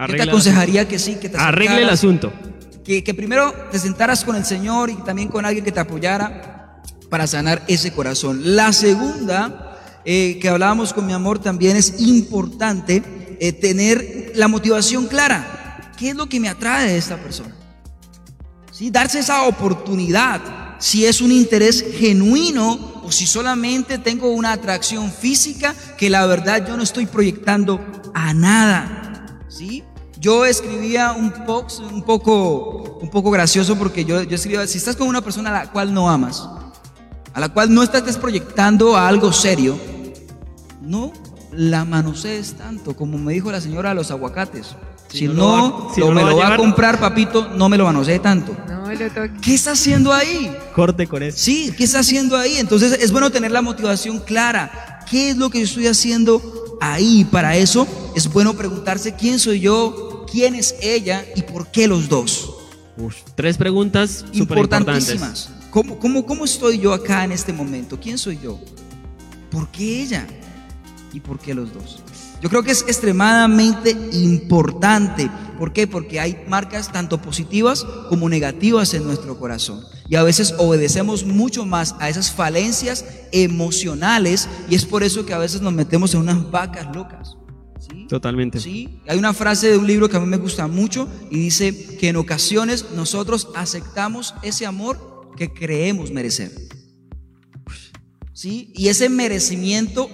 [0.08, 2.32] yo te aconsejaría que sí, que te arregle el asunto.
[2.84, 6.80] Que, que primero te sentaras con el Señor y también con alguien que te apoyara
[7.10, 8.40] para sanar ese corazón.
[8.56, 13.02] La segunda, eh, que hablábamos con mi amor, también es importante
[13.40, 15.59] eh, tener la motivación clara.
[16.00, 17.54] ¿Qué es lo que me atrae de esta persona?
[18.72, 18.90] ¿Sí?
[18.90, 20.40] Darse esa oportunidad,
[20.78, 26.66] si es un interés genuino o si solamente tengo una atracción física que la verdad
[26.66, 27.84] yo no estoy proyectando
[28.14, 29.42] a nada.
[29.50, 29.84] ¿Sí?
[30.18, 34.96] Yo escribía un post un poco, un poco gracioso porque yo, yo escribía, si estás
[34.96, 36.48] con una persona a la cual no amas,
[37.34, 39.78] a la cual no estás proyectando a algo serio,
[40.80, 41.12] no
[41.52, 44.76] la manosees tanto, como me dijo la señora de los aguacates.
[45.12, 48.56] Si, no, lo, me lo va a comprar, papito, no me lo manosee tanto.
[49.40, 50.56] ¿Qué está haciendo ahí?
[50.74, 51.38] Corte con eso.
[51.38, 52.56] Sí, ¿qué está haciendo ahí?
[52.56, 55.04] Entonces es bueno tener la motivación clara.
[55.10, 57.24] ¿Qué es lo que yo estoy haciendo ahí?
[57.24, 62.08] Para eso es bueno preguntarse quién soy yo, quién es ella y por qué los
[62.08, 62.50] dos.
[63.34, 65.50] tres preguntas importantísimas.
[65.70, 67.98] ¿Cómo, cómo, ¿Cómo estoy yo acá en este momento?
[67.98, 68.60] ¿Quién soy yo?
[69.50, 70.26] ¿Por qué ella?
[71.12, 72.02] ¿Y por qué los dos?
[72.40, 75.30] Yo creo que es extremadamente importante.
[75.58, 75.86] ¿Por qué?
[75.86, 79.84] Porque hay marcas tanto positivas como negativas en nuestro corazón.
[80.08, 85.34] Y a veces obedecemos mucho más a esas falencias emocionales y es por eso que
[85.34, 87.36] a veces nos metemos en unas vacas locas.
[87.78, 88.06] ¿Sí?
[88.08, 88.58] Totalmente.
[88.58, 91.96] Sí, hay una frase de un libro que a mí me gusta mucho y dice
[91.98, 96.52] que en ocasiones nosotros aceptamos ese amor que creemos merecer.
[98.32, 98.72] ¿Sí?
[98.74, 100.10] Y ese merecimiento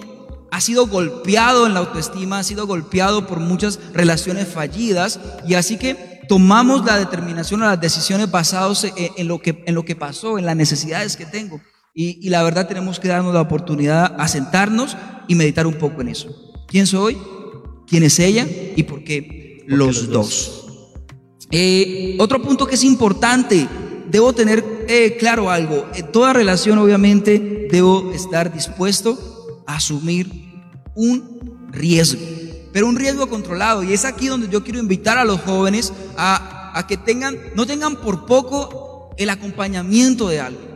[0.51, 5.77] ha sido golpeado en la autoestima, ha sido golpeado por muchas relaciones fallidas y así
[5.77, 10.37] que tomamos la determinación o las decisiones basadas en, lo, que, en lo que pasó,
[10.37, 11.61] en las necesidades que tengo.
[11.93, 14.95] Y, la verdad tenemos que darnos la oportunidad a sentarnos
[15.27, 16.29] y meditar un poco en eso.
[16.67, 17.17] ¿Quién soy?
[17.87, 18.45] ¿Quién es ella?
[18.75, 20.65] ¿Y por qué, los, dos?
[21.49, 23.67] Eh, otro punto que es importante,
[24.11, 25.87] debo tener eh, claro algo.
[25.95, 29.36] En toda relación obviamente debo estar dispuesto
[29.67, 30.31] asumir
[30.95, 32.19] un riesgo,
[32.73, 33.83] pero un riesgo controlado.
[33.83, 37.67] Y es aquí donde yo quiero invitar a los jóvenes a, a que tengan, no
[37.67, 40.67] tengan por poco el acompañamiento de alguien.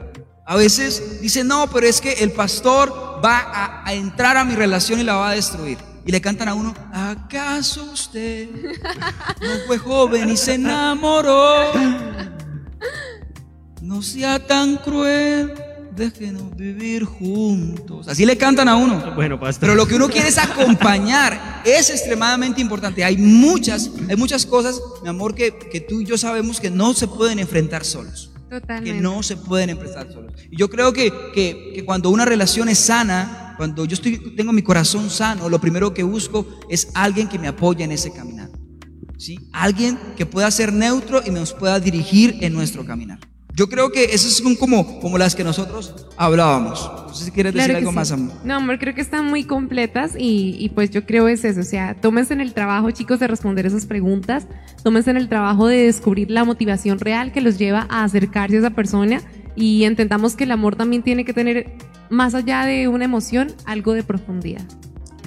[0.46, 4.54] A veces dicen, no, pero es que el pastor va a, a, entrar a mi
[4.54, 5.78] relación y la va a destruir.
[6.06, 8.50] Y le cantan a uno, ¿acaso usted
[9.42, 11.72] no fue joven y se enamoró?
[13.82, 15.54] No sea tan cruel
[15.96, 18.08] déjenos vivir juntos.
[18.08, 19.14] Así le cantan a uno.
[19.16, 19.62] Bueno, pastor.
[19.62, 21.62] Pero lo que uno quiere es acompañar.
[21.66, 23.04] Es extremadamente importante.
[23.04, 26.94] Hay muchas, hay muchas cosas, mi amor, que, que tú y yo sabemos que no
[26.94, 28.32] se pueden enfrentar solos.
[28.50, 28.92] Totalmente.
[28.92, 30.34] Que no se pueden enfrentar solos.
[30.50, 34.52] Y yo creo que, que, que cuando una relación es sana, cuando yo estoy, tengo
[34.52, 38.50] mi corazón sano, lo primero que busco es alguien que me apoye en ese caminar.
[39.18, 39.38] ¿Sí?
[39.54, 43.20] Alguien que pueda ser neutro y nos pueda dirigir en nuestro caminar.
[43.54, 46.90] Yo creo que esas son como, como las que nosotros hablábamos.
[47.08, 48.34] No sé si quieres decir algo más, amor.
[48.46, 51.60] No, amor, creo que están muy completas y, y, pues yo creo es eso.
[51.60, 54.48] O sea, tómense en el trabajo, chicos, de responder esas preguntas.
[54.84, 58.60] Tómense en el trabajo de descubrir la motivación real que los lleva a acercarse a
[58.60, 59.22] esa persona
[59.56, 61.74] y entendamos que el amor también tiene que tener,
[62.10, 64.64] más allá de una emoción, algo de profundidad.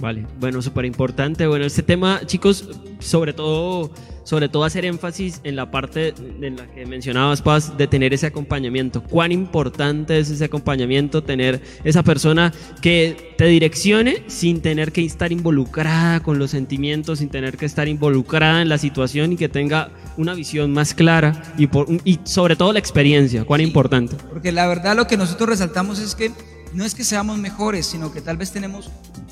[0.00, 1.46] Vale, bueno, súper importante.
[1.46, 3.92] Bueno, este tema, chicos, sobre todo,
[4.24, 8.26] sobre todo hacer énfasis en la parte en la que mencionabas, Paz, de tener ese
[8.26, 9.02] acompañamiento.
[9.02, 15.32] Cuán importante es ese acompañamiento, tener esa persona que te direccione sin tener que estar
[15.32, 19.90] involucrada con los sentimientos, sin tener que estar involucrada en la situación y que tenga
[20.16, 23.44] una visión más clara y, por, y sobre todo la experiencia.
[23.44, 24.16] Cuán sí, importante.
[24.30, 26.32] Porque la verdad lo que nosotros resaltamos es que
[26.74, 28.90] no es que seamos mejores, sino que tal vez tenemos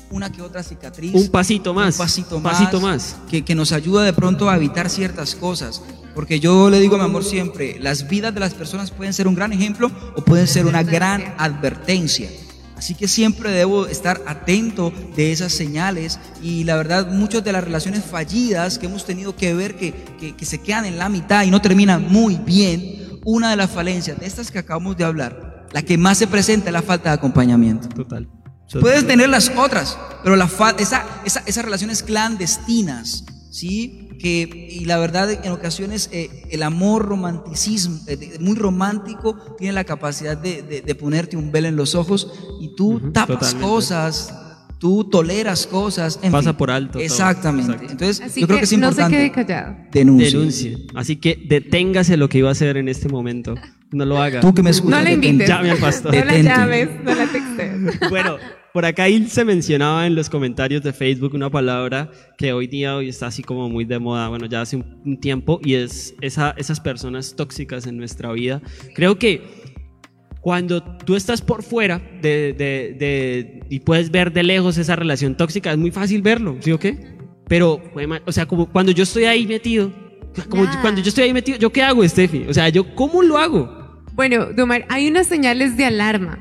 [0.09, 1.13] una que otra cicatriz.
[1.13, 1.95] Un pasito más.
[1.95, 2.53] Un pasito un más.
[2.53, 3.17] pasito más.
[3.29, 5.81] Que, que nos ayuda de pronto a evitar ciertas cosas.
[6.15, 9.27] Porque yo le digo a mi amor siempre, las vidas de las personas pueden ser
[9.27, 12.29] un gran ejemplo o pueden ser una gran advertencia.
[12.77, 17.63] Así que siempre debo estar atento de esas señales y la verdad muchas de las
[17.63, 21.43] relaciones fallidas que hemos tenido que ver que, que, que se quedan en la mitad
[21.43, 25.52] y no terminan muy bien, una de las falencias de estas que acabamos de hablar,
[25.73, 27.89] la que más se presenta es la falta de acompañamiento.
[27.89, 28.27] Total.
[28.79, 34.09] Puedes tener las otras, pero la fa- esa, esa- esas relaciones clandestinas, ¿sí?
[34.19, 39.83] Que, y la verdad, en ocasiones, eh, el amor romanticismo, eh, muy romántico, tiene la
[39.83, 42.31] capacidad de, de- de ponerte un velo en los ojos
[42.61, 43.67] y tú tapas totalmente.
[43.67, 44.33] cosas,
[44.83, 46.19] tú toleras cosas.
[46.21, 46.57] en Pasa fin.
[46.57, 46.99] por alto.
[46.99, 47.71] Exactamente.
[47.71, 47.91] Exacto.
[47.93, 49.15] Entonces, Así yo creo que, que es no se importante.
[49.17, 49.75] quede callado.
[49.93, 50.29] denuncie.
[50.31, 50.77] Denuncie.
[50.93, 53.55] Así que deténgase lo que iba a hacer en este momento.
[53.93, 54.41] No lo haga.
[54.41, 54.99] Tú que me escuchas.
[54.99, 55.47] No la invites.
[55.47, 56.13] Llame al pastor.
[56.13, 57.99] No la llames, no la textes.
[58.09, 58.35] Bueno,
[58.73, 62.97] por acá ahí se mencionaba en los comentarios de Facebook una palabra que hoy día
[62.97, 66.13] hoy está así como muy de moda, bueno, ya hace un, un tiempo, y es
[66.21, 68.61] esa, esas personas tóxicas en nuestra vida.
[68.95, 69.62] Creo que
[70.43, 75.35] cuando tú estás por fuera de, de- de- y puedes ver de lejos esa relación
[75.35, 77.17] tóxica, es muy fácil verlo, ¿sí o qué?
[77.47, 77.81] Pero,
[78.25, 79.91] o sea, como cuando yo estoy ahí metido,
[80.49, 82.45] como cuando yo estoy ahí metido, ¿yo qué hago, Steffi?
[82.49, 84.03] O sea, ¿yo cómo lo hago?
[84.13, 86.37] Bueno, Domar, hay unas señales de alarma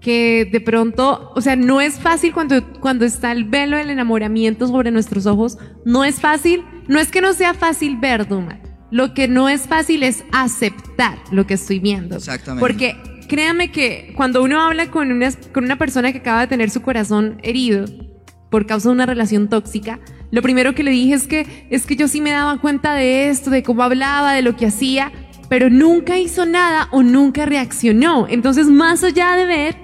[0.00, 4.66] que de pronto, o sea, no es fácil cuando, cuando está el velo del enamoramiento
[4.68, 9.14] sobre nuestros ojos, no es fácil, no es que no sea fácil ver, Domar, lo
[9.14, 12.16] que no es fácil es aceptar lo que estoy viendo.
[12.16, 12.60] Exactamente.
[12.60, 12.96] Porque
[13.34, 16.82] créame que cuando uno habla con una, con una persona que acaba de tener su
[16.82, 17.84] corazón herido
[18.48, 19.98] por causa de una relación tóxica,
[20.30, 23.30] lo primero que le dije es que es que yo sí me daba cuenta de
[23.30, 25.10] esto, de cómo hablaba, de lo que hacía,
[25.48, 28.28] pero nunca hizo nada o nunca reaccionó.
[28.28, 29.76] Entonces, más allá de ver,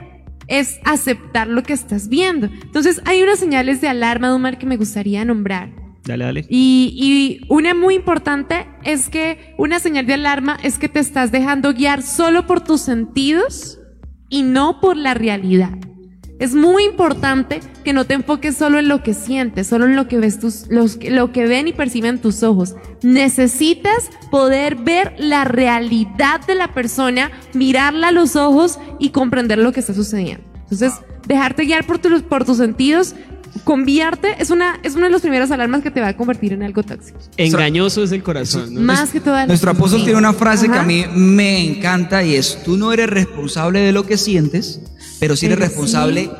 [0.46, 2.46] es aceptar lo que estás viendo.
[2.46, 5.70] Entonces, hay unas señales de alarma, Dumar, que me gustaría nombrar.
[6.04, 6.46] Dale, dale.
[6.48, 11.74] Y, una muy importante es que una señal de alarma es que te estás dejando
[11.74, 13.78] guiar solo por tus sentidos
[14.28, 15.72] y no por la realidad.
[16.38, 20.08] Es muy importante que no te enfoques solo en lo que sientes, solo en lo
[20.08, 22.76] que ves tus, los, lo que ven y perciben tus ojos.
[23.02, 29.72] Necesitas poder ver la realidad de la persona, mirarla a los ojos y comprender lo
[29.72, 30.42] que está sucediendo.
[30.62, 30.94] Entonces,
[31.26, 33.14] dejarte guiar por, tus por tus sentidos,
[33.64, 36.62] convierte, es una, es una de las primeras alarmas que te va a convertir en
[36.62, 37.18] algo tóxico.
[37.36, 38.74] Engañoso es el corazón.
[38.74, 38.80] ¿no?
[38.80, 40.04] Más que todas Nuestro apóstol sí.
[40.06, 43.92] tiene una frase que a mí me encanta y es, tú no eres responsable de
[43.92, 44.80] lo que sientes,
[45.18, 46.30] pero sí eres Pero responsable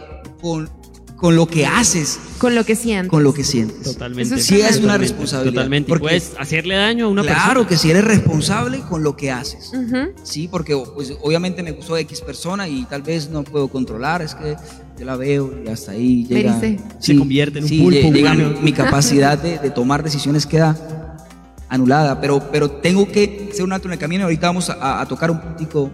[0.41, 0.71] con,
[1.17, 3.11] con lo que haces, Con lo que sientes.
[3.11, 3.83] con lo que sientes.
[3.83, 4.23] Totalmente.
[4.35, 5.53] Eso es Sí es una responsabilidad.
[5.55, 5.89] Totalmente.
[5.89, 7.69] Y Porque- puedes hacerle daño a una claro persona.
[7.69, 9.71] que si eres responsable con lo que haces.
[10.23, 14.35] Sí, porque pues, obviamente me gustó X persona y tal vez no puedo controlar, es
[14.35, 14.57] que
[15.01, 16.61] yo la veo y hasta ahí llega.
[16.99, 20.77] Se convierte en un sí, pulpo llega mi, mi capacidad de, de tomar decisiones queda
[21.71, 25.01] anulada, pero, pero tengo que ser un alto en el camino y ahorita vamos a,
[25.01, 25.91] a tocar un puntico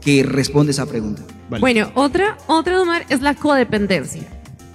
[0.00, 1.22] que responde esa pregunta.
[1.50, 1.60] Vale.
[1.60, 4.22] Bueno, otra, otra, Omar, es la codependencia.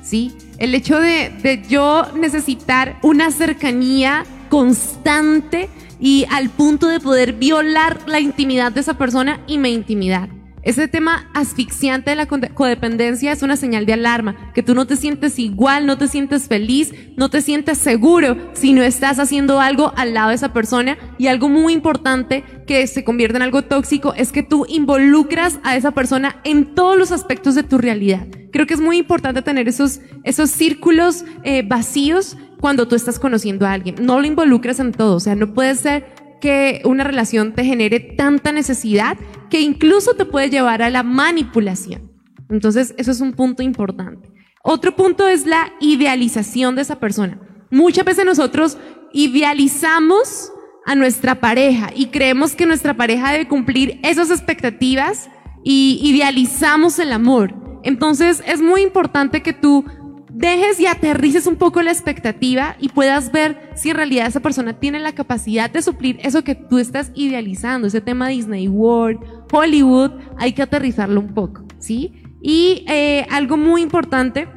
[0.02, 0.36] ¿Sí?
[0.58, 5.70] El hecho de, de yo necesitar una cercanía constante
[6.02, 10.28] y al punto de poder violar la intimidad de esa persona y mi intimidad.
[10.64, 14.96] Ese tema asfixiante de la codependencia es una señal de alarma, que tú no te
[14.96, 19.92] sientes igual, no te sientes feliz, no te sientes seguro si no estás haciendo algo
[19.98, 20.98] al lado de esa persona.
[21.18, 25.76] Y algo muy importante que se convierte en algo tóxico es que tú involucras a
[25.76, 28.26] esa persona en todos los aspectos de tu realidad.
[28.54, 33.66] Creo que es muy importante tener esos, esos círculos eh, vacíos cuando tú estás conociendo
[33.66, 33.96] a alguien.
[34.00, 36.06] No lo involucras en todo, o sea, no puede ser
[36.44, 39.18] que una relación te genere tanta necesidad
[39.50, 42.12] que incluso te puede llevar a la manipulación.
[42.50, 44.30] Entonces, eso es un punto importante.
[44.62, 47.40] Otro punto es la idealización de esa persona.
[47.72, 48.78] Muchas veces nosotros
[49.14, 50.52] idealizamos
[50.86, 55.30] a nuestra pareja y creemos que nuestra pareja debe cumplir esas expectativas
[55.64, 57.56] y idealizamos el amor.
[57.84, 59.86] Entonces, es muy importante que tú
[60.34, 64.74] dejes y aterrices un poco la expectativa y puedas ver si en realidad esa persona
[64.74, 69.20] tiene la capacidad de suplir eso que tú estás idealizando, ese tema Disney World,
[69.52, 72.14] Hollywood, hay que aterrizarlo un poco, ¿sí?
[72.42, 74.48] Y eh, algo muy importante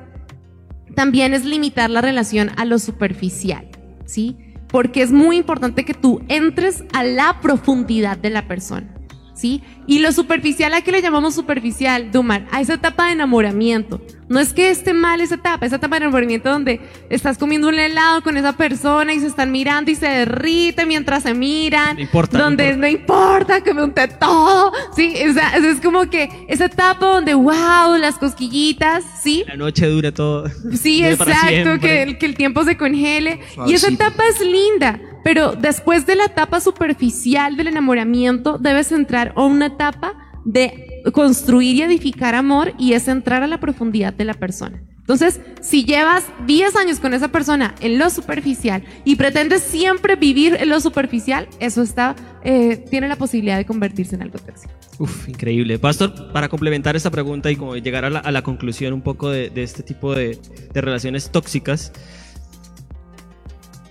[0.95, 3.69] también es limitar la relación a lo superficial,
[4.07, 4.39] ¿sí?
[4.69, 8.97] Porque es muy importante que tú entres a la profundidad de la persona,
[9.35, 9.63] ¿sí?
[9.87, 12.47] Y lo superficial, ¿a qué le llamamos superficial, Dumar?
[12.51, 14.01] A esa etapa de enamoramiento.
[14.29, 16.81] No es que esté mal esa etapa, esa etapa de enamoramiento donde
[17.11, 21.23] estás comiendo un helado con esa persona y se están mirando y se derrite mientras
[21.23, 21.95] se miran.
[21.95, 24.73] No importa, no Donde no importa, que me unte todo.
[24.97, 29.45] Sí, o sea, es como que esa etapa donde, wow, las cosquillitas, ¿sí?
[29.47, 30.49] La noche dura todo.
[30.75, 33.41] Sí, exacto, que el, que el tiempo se congele.
[33.67, 39.33] Y esa etapa es linda, pero después de la etapa superficial del enamoramiento, debes entrar
[39.37, 40.15] a una etapa
[40.45, 44.83] de construir y edificar amor y es entrar a la profundidad de la persona.
[45.01, 50.57] Entonces, si llevas 10 años con esa persona en lo superficial y pretendes siempre vivir
[50.59, 54.73] en lo superficial, eso está, eh, tiene la posibilidad de convertirse en algo tóxico.
[54.99, 55.79] Uf, increíble.
[55.79, 59.31] Pastor, para complementar esta pregunta y como llegar a la, a la conclusión un poco
[59.31, 60.41] de, de este tipo de,
[60.73, 61.93] de relaciones tóxicas,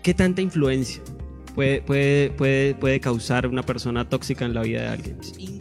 [0.04, 1.02] ¿qué tanta influencia
[1.56, 5.18] puede, puede, puede, puede causar una persona tóxica en la vida de alguien?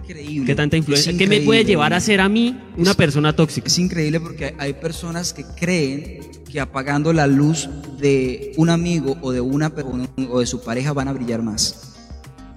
[0.08, 0.46] Increíble.
[0.46, 1.16] ¿Qué tanta influencia?
[1.16, 3.66] ¿Qué me puede llevar a ser a mí una Es- persona tóxica?
[3.66, 9.32] Es increíble porque hay personas que creen que apagando la luz de un amigo o
[9.32, 9.72] de una
[10.30, 11.94] o de su pareja van a brillar más.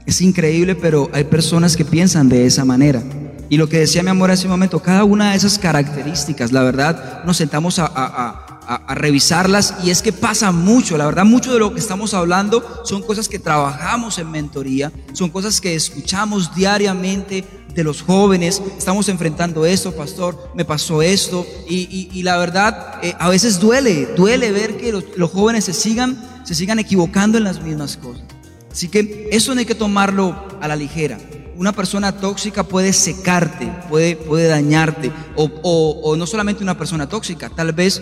[0.06, 3.04] Es increíble, pero hay personas que piensan de esa manera.
[3.50, 6.64] Y lo que decía mi amor hace un momento, cada una de esas características, la
[6.64, 7.90] verdad, nos sentamos a, a-
[8.28, 12.14] a- a- revisarlas y es que pasa mucho, la verdad, mucho de lo que estamos
[12.14, 18.62] hablando son cosas que trabajamos en mentoría, son cosas que escuchamos diariamente de los jóvenes,
[18.78, 24.08] estamos enfrentando esto, pastor, me pasó esto, y, y- la verdad, eh, a veces duele,
[24.18, 28.24] duele ver que los, jóvenes se sigan, se sigan equivocando en las mismas cosas.
[28.72, 31.20] Así que eso no hay que tomarlo a la ligera.
[31.56, 37.50] Una persona tóxica puede secarte, puede, puede dañarte, o- o no solamente una persona tóxica,
[37.50, 38.02] tal vez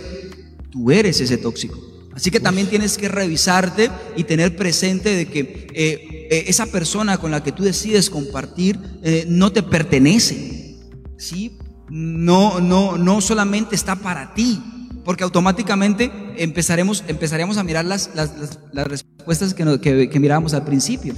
[0.75, 1.79] tú eres ese tóxico.
[2.13, 7.17] Así que también tienes que revisarte y tener presente de que eh, eh, esa persona
[7.17, 10.77] con la que tú decides compartir eh, no te pertenece.
[11.17, 11.57] ¿sí?
[11.89, 14.61] No, no, no solamente está para ti,
[15.05, 18.31] porque automáticamente empezaremos, empezaremos a mirar las, las,
[18.73, 21.13] las- respuestas que, no- que, mirábamos al principio.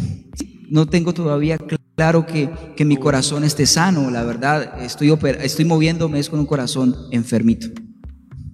[0.69, 5.65] No tengo todavía cl- claro que, que mi corazón esté sano, la verdad, estoy, estoy
[5.65, 7.67] moviéndome es con un corazón enfermito.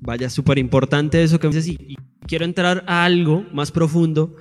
[0.05, 1.75] Vaya, súper importante eso que me dices.
[1.79, 1.95] Y
[2.27, 4.35] quiero entrar a algo más profundo,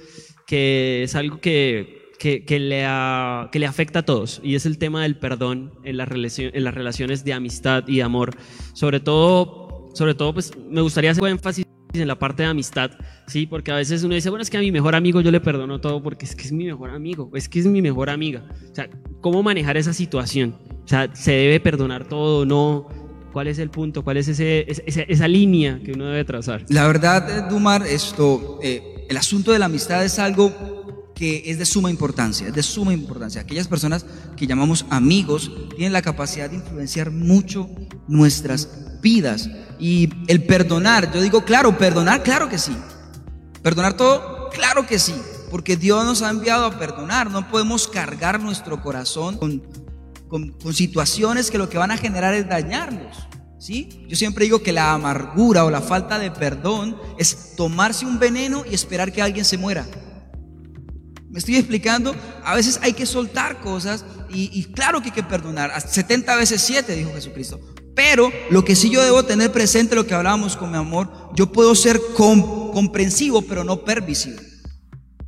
[0.46, 4.66] que es algo que, que, que le, a- que le afecta a todos, y es
[4.66, 8.36] el tema del perdón en, las relacio- en las relaciones de amistad y de amor.
[8.74, 12.90] Sobre todo, sobre todo pues, me gustaría hacer énfasis en la parte de amistad,
[13.26, 13.46] ¿sí?
[13.46, 15.78] Porque a veces uno dice, bueno, es que a mi mejor amigo yo le perdono
[15.80, 18.44] todo porque es que es mi mejor amigo, es que es mi mejor amiga.
[18.70, 18.88] O sea,
[19.20, 20.56] ¿cómo manejar esa situación?
[20.84, 22.88] O sea, ¿se debe perdonar todo o no?
[23.32, 24.04] ¿Cuál es el punto?
[24.04, 26.64] ¿Cuál es ese, esa, esa línea que uno debe trazar?
[26.68, 31.58] La verdad, eh, Dumar, esto, eh, el asunto de la amistad es algo que es
[31.58, 33.40] de suma importancia, es de suma importancia.
[33.40, 34.04] Aquellas personas
[34.36, 37.70] que llamamos amigos tienen la capacidad de influenciar mucho
[38.06, 39.48] nuestras vidas.
[39.78, 42.76] Y el perdonar, yo digo, claro, perdonar, claro que sí.
[43.62, 44.50] ¿Perdonar todo?
[44.50, 45.14] Claro que sí,
[45.50, 47.30] porque Dios nos ha enviado a perdonar.
[47.30, 49.62] No podemos cargar nuestro corazón con,
[50.32, 53.28] con- situaciones que lo que van a generar es dañarnos.
[53.58, 54.06] ¿sí?
[54.08, 58.64] Yo siempre digo que la amargura o la falta de perdón es tomarse un veneno
[58.68, 59.86] y esperar que alguien se muera.
[61.30, 62.14] ¿Me estoy explicando?
[62.44, 64.04] A veces hay que soltar cosas
[64.34, 65.70] y, claro que hay que perdonar.
[65.70, 67.60] Hasta 70 veces 7, dijo Jesucristo.
[67.94, 71.52] Pero lo que sí yo debo tener presente, lo que hablábamos con mi amor, yo
[71.52, 74.38] puedo ser com- comprensivo, pero no permisivo.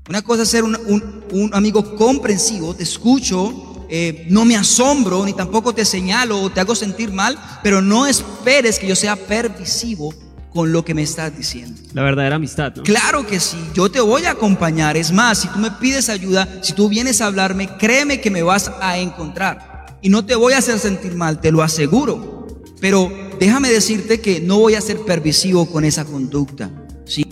[0.08, 5.72] Una cosa es ser un amigo comprensivo, te escucho, eh, no me asombro, ni tampoco
[5.72, 10.12] te señalo o te hago sentir mal, pero no esperes que yo sea permisivo
[10.52, 11.80] con lo que me estás diciendo.
[11.92, 12.82] La verdadera amistad, ¿no?
[12.82, 14.96] Claro que sí, yo te voy a acompañar.
[14.96, 18.42] Es más, si tú me pides ayuda, si tú vienes a hablarme, créeme que me
[18.42, 19.98] vas a encontrar.
[20.02, 22.48] Y no te voy a hacer sentir mal, te lo aseguro.
[22.80, 26.68] Pero déjame decirte que no voy a ser permisivo con esa conducta.
[27.04, 27.24] ¿sí?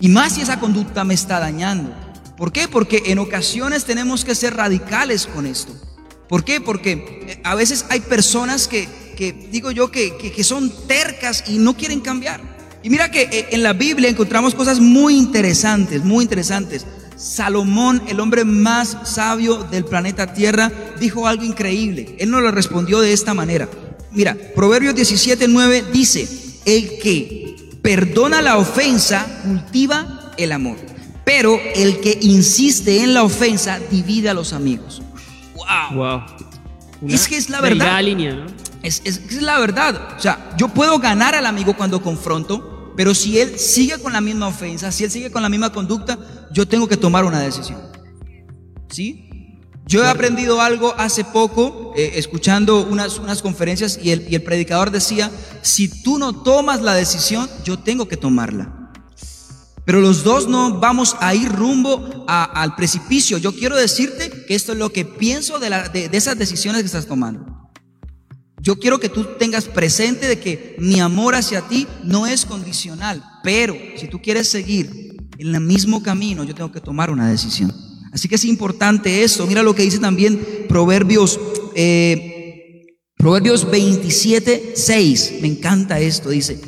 [0.00, 2.11] Y más si esa conducta me está dañando.
[2.36, 2.68] ¿Por qué?
[2.68, 5.72] Porque en ocasiones tenemos que ser radicales con esto.
[6.28, 6.60] ¿Por qué?
[6.60, 6.92] Porque
[7.28, 11.76] eh, a veces hay personas que, que digo yo, que, que- son tercas y no
[11.76, 12.40] quieren cambiar.
[12.82, 16.86] Y mira que eh, en la Biblia encontramos cosas muy interesantes, muy interesantes.
[17.16, 22.16] Salomón, el hombre más sabio del planeta Tierra, dijo algo increíble.
[22.18, 23.68] Él nos lo respondió de esta manera.
[24.10, 26.26] Mira, Proverbios 17:9 dice,
[26.64, 30.76] el que perdona la ofensa cultiva el amor,
[31.24, 35.02] pero el que insiste en la ofensa divide a los amigos.
[35.54, 35.96] ¡Wow!
[35.98, 36.22] Wow.
[37.08, 38.02] Es que es la verdad.
[38.02, 38.46] línea, ¿no?
[38.82, 40.16] Es, es- es la verdad.
[40.16, 44.20] O sea, yo puedo ganar al amigo cuando confronto, pero si él sigue con la
[44.20, 46.18] misma ofensa, si él sigue con la misma conducta,
[46.52, 47.80] yo tengo que tomar una decisión.
[48.90, 49.28] ¿Sí?
[49.86, 54.42] Yo he aprendido algo hace poco, eh, escuchando unas, unas conferencias, y el, y el
[54.42, 58.81] predicador decía, si tú no tomas la decisión, yo tengo que tomarla.
[59.92, 63.36] Pero los dos no vamos a ir rumbo al precipicio.
[63.36, 67.70] Yo quiero decirte que esto es lo que pienso de esas decisiones que estás tomando.
[68.58, 73.22] Yo quiero que tú tengas presente de que mi amor hacia ti no es condicional,
[73.44, 77.70] pero si tú quieres seguir en el mismo camino, yo tengo que tomar una decisión.
[78.14, 79.46] Así que es importante eso.
[79.46, 81.38] Mira lo que dice también Proverbios,
[81.74, 85.34] eh, Proverbios 27, 6.
[85.42, 86.30] Me encanta esto.
[86.30, 86.58] Dice,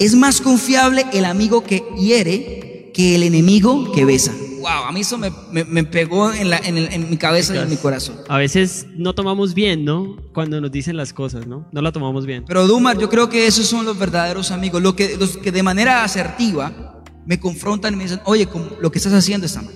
[0.00, 4.32] es más confiable el amigo que hiere que el enemigo que besa.
[4.60, 7.54] Wow, a mí eso me, me- me pegó en, la- en el- en mi cabeza
[7.54, 8.16] y en mi corazón.
[8.28, 10.16] A veces no tomamos bien, ¿no?
[10.34, 11.66] Cuando nos dicen las cosas, ¿no?
[11.72, 12.44] No la tomamos bien.
[12.46, 15.62] Pero Dumar, yo creo que esos son los verdaderos amigos, los que, los que de
[15.62, 18.46] manera asertiva me confrontan y me dicen, oye,
[18.82, 19.74] lo que estás haciendo está mal.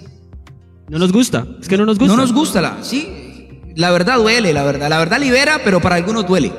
[0.91, 2.15] No nos gusta, es que no nos gusta.
[2.15, 3.09] No nos gusta la, sí,
[3.77, 6.53] la verdad duele, la verdad, la verdad libera, pero para algunos duele.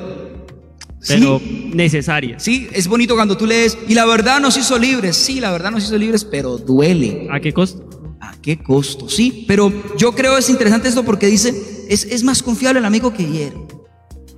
[1.07, 2.39] Pero Sí, necesaria.
[2.39, 5.71] sí, es bonito cuando tú lees, y la verdad nos hizo libres, sí, la verdad
[5.71, 7.27] nos hizo libres, pero duele.
[7.31, 7.87] ¿A qué costo?
[8.19, 9.07] ¿A qué costo?
[9.09, 11.53] Sí, pero yo creo es interesante esto porque dice,
[11.89, 13.53] es, es más confiable el amigo que hiere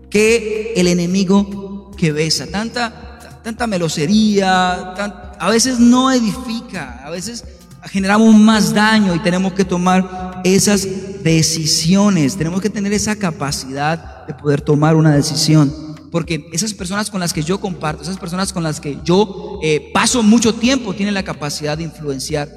[0.09, 2.47] que el enemigo que besa.
[2.47, 7.43] Tanta, tanta melosería, tan- a veces no edifica, a veces
[7.83, 10.87] generamos más daño y tenemos que tomar esas
[11.23, 15.73] decisiones, tenemos que tener esa capacidad de poder tomar una decisión.
[16.11, 19.91] Porque esas personas con las que yo comparto, esas personas con las que yo eh,
[19.93, 22.49] paso mucho tiempo, tienen la capacidad de influenciar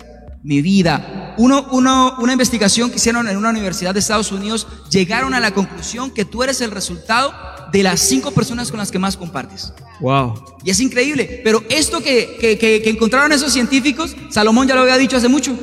[0.42, 1.34] mi vida.
[1.36, 5.52] Uno, uno- una investigación que hicieron en una universidad de Estados Unidos, llegaron a la
[5.52, 7.32] conclusión que tú eres el resultado
[7.72, 9.72] de las cinco personas con las que más compartes.
[10.00, 10.34] Wow.
[10.64, 14.80] Y es increíble, pero esto que, que- que- que encontraron esos científicos, Salomón ya lo
[14.80, 15.54] había dicho hace mucho.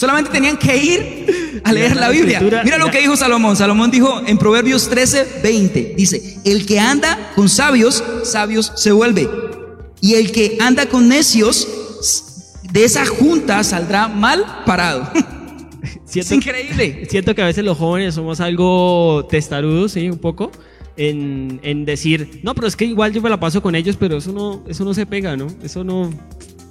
[0.00, 2.40] Solamente tenían que ir a leer la Biblia.
[2.40, 3.54] Mira lo que dijo Salomón.
[3.54, 9.28] Salomón dijo en Proverbios 13, 20, dice, el que anda con sabios, sabios se vuelve.
[10.00, 11.68] Y el que anda con necios,
[12.72, 15.06] de esa junta saldrá mal parado.
[15.82, 17.06] Es Siento, increíble.
[17.10, 20.08] siento que a veces los jóvenes somos algo testarudos, ¿sí?
[20.08, 20.50] Un poco.
[20.96, 24.16] En, en decir, no, pero es que igual yo me la paso con ellos, pero
[24.16, 25.46] eso no, eso no se pega, ¿no?
[25.62, 26.10] Eso no,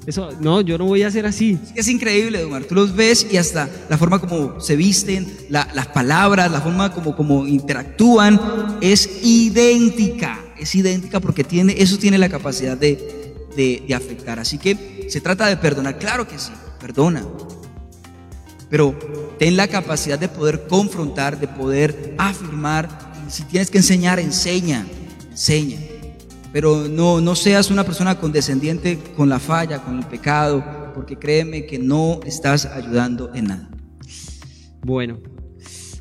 [0.08, 1.60] eso, no, yo no voy a hacer así.
[1.76, 2.64] Es increíble, Omar.
[2.64, 6.92] Tú los ves y hasta la forma como se visten, la- las palabras, la forma
[6.94, 8.40] como, como interactúan
[8.82, 10.40] es idéntica.
[10.58, 12.96] Es idéntica porque tiene, eso tiene la capacidad de,
[13.56, 14.40] de- de afectar.
[14.40, 16.00] Así que se trata de perdonar.
[16.00, 17.24] Claro que sí, perdona.
[18.70, 18.98] Pero
[19.40, 22.90] ten la capacidad de poder confrontar, de poder afirmar.
[23.28, 24.86] Y si tienes que enseñar, enseña.
[25.32, 25.78] Enseña.
[26.52, 30.64] Pero no, no seas una persona condescendiente con la falla, con el pecado,
[30.96, 33.70] porque créeme que no estás ayudando en nada.
[34.84, 35.20] Bueno,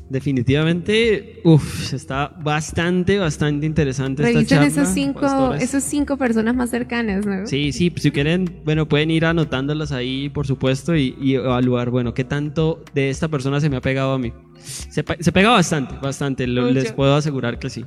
[0.09, 4.67] definitivamente, uff, está bastante, bastante interesante esta Revisen charla.
[4.67, 5.61] esos cinco, pastores.
[5.63, 7.45] esos cinco personas más cercanas, ¿no?
[7.45, 12.13] Sí, sí, si quieren, bueno, pueden ir anotándolas ahí, por supuesto, y, y evaluar, bueno,
[12.13, 14.33] qué tanto de esta persona se me ha pegado a mí.
[14.61, 17.85] Se, se pega bastante, bastante, lo- les puedo asegurar que sí.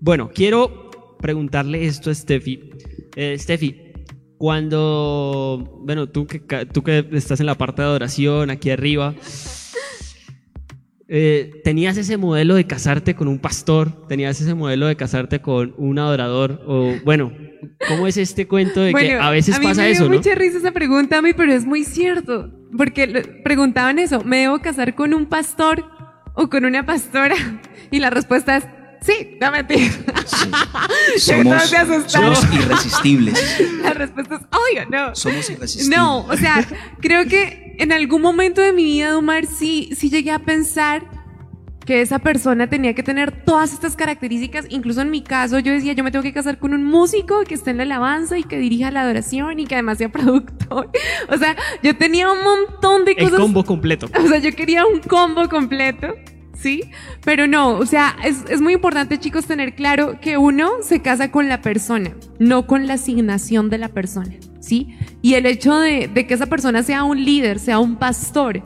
[0.00, 2.70] Bueno, quiero preguntarle esto a Steffi.
[3.16, 3.92] Eh, Steffi,
[4.36, 9.14] cuando, bueno, tú que, tú que estás en la parte de adoración, aquí arriba,
[11.06, 14.06] eh, ¿tenías ese modelo de casarte con un pastor?
[14.08, 16.62] ¿Tenías ese modelo de casarte con un adorador?
[16.66, 17.32] O, bueno,
[17.88, 20.16] ¿cómo es este cuento de que a veces mí pasa me dio eso, no?
[20.16, 22.50] mucha risa esa pregunta a mí, pero es muy cierto.
[22.76, 23.06] Porque
[23.44, 25.84] preguntaban eso, ¿me debo casar con un pastor
[26.34, 27.36] o con una pastora?
[27.90, 28.66] Y la respuesta es,
[29.04, 29.52] sí, no.
[31.18, 32.36] Somos, todos se asustaron.
[32.36, 33.60] somos irresistibles.
[33.82, 35.14] La respuesta es, obvio, no.
[35.14, 35.96] Somos irresistibles.
[35.96, 36.66] No, o sea,
[37.00, 41.02] creo que en algún momento de mi vida, Dumar, sí, sí llegué a pensar
[41.84, 44.64] que esa persona tenía que tener todas estas características.
[44.70, 47.54] Incluso en mi caso, yo decía, yo me tengo que casar con un músico que
[47.54, 50.90] esté en la alabanza y que dirija la adoración y que además sea productor.
[51.28, 53.38] O sea, yo tenía un montón de El cosas.
[53.40, 54.08] combo completo.
[54.18, 56.14] O sea, yo quería un combo completo,
[56.54, 56.82] ¿sí?
[57.24, 61.30] Pero no, o sea, es, es muy importante, chicos, tener claro que uno se casa
[61.30, 64.96] con la persona, no con la asignación de la persona, ¿sí?
[65.22, 68.62] Y el hecho de, de que esa persona sea un líder, sea un pastor,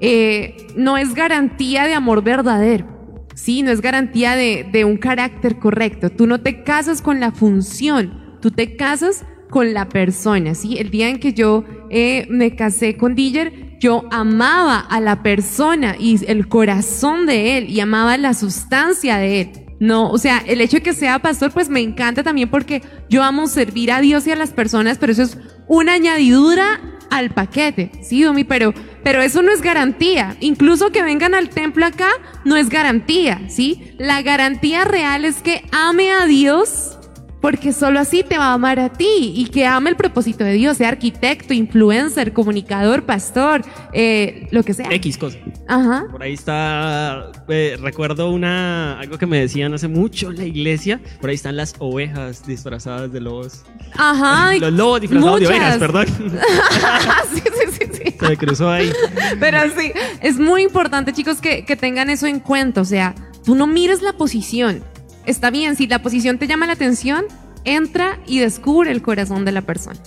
[0.00, 2.86] eh, no es garantía de amor verdadero,
[3.34, 3.62] ¿sí?
[3.62, 6.10] No es garantía de, de un carácter correcto.
[6.10, 10.78] Tú no te casas con la función, tú te casas con la persona, ¿sí?
[10.78, 15.96] El día en que yo eh, me casé con Diller, yo amaba a la persona
[15.98, 19.50] y el corazón de él y amaba la sustancia de él.
[19.80, 23.22] No, o sea, el hecho de que sea pastor, pues me encanta también porque yo
[23.22, 27.90] amo servir a Dios y a las personas, pero eso es una añadidura al paquete,
[28.02, 28.44] ¿sí, Domi?
[28.44, 30.36] Pero, pero eso no es garantía.
[30.40, 32.10] Incluso que vengan al templo acá
[32.44, 33.94] no es garantía, ¿sí?
[33.98, 36.98] La garantía real es que ame a Dios
[37.40, 40.52] porque solo así te va a amar a ti y que ame el propósito de
[40.52, 43.62] Dios, sea arquitecto, influencer, comunicador, pastor,
[43.92, 44.88] eh, lo que sea.
[44.92, 45.38] X cosa.
[45.66, 46.06] Ajá.
[46.10, 51.00] Por ahí está, eh, recuerdo una, algo que me decían hace mucho en la iglesia,
[51.20, 53.64] por ahí están las ovejas disfrazadas de lobos.
[53.96, 54.54] Ajá.
[54.56, 56.06] Los lobos disfrazados de ovejas, perdón.
[57.34, 58.16] sí, sí, sí, sí.
[58.18, 58.92] Se me cruzó ahí.
[59.38, 62.80] Pero sí, es muy importante, chicos, que, que tengan eso en cuenta.
[62.82, 63.14] O sea,
[63.44, 64.84] tú no mires la posición.
[65.30, 67.24] Está bien, si la posición te llama la atención,
[67.64, 70.00] entra y descubre el corazón de la persona.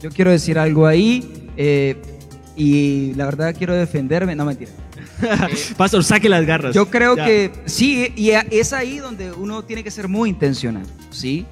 [0.00, 2.00] Yo quiero decir algo ahí eh,
[2.54, 4.36] y la verdad quiero defenderme.
[4.36, 4.70] No, mentira.
[5.76, 6.76] Pastor, saque las garras.
[6.76, 7.24] Yo creo Ya.
[7.24, 11.44] que sí, y es ahí donde uno tiene que ser muy intencional, ¿sí?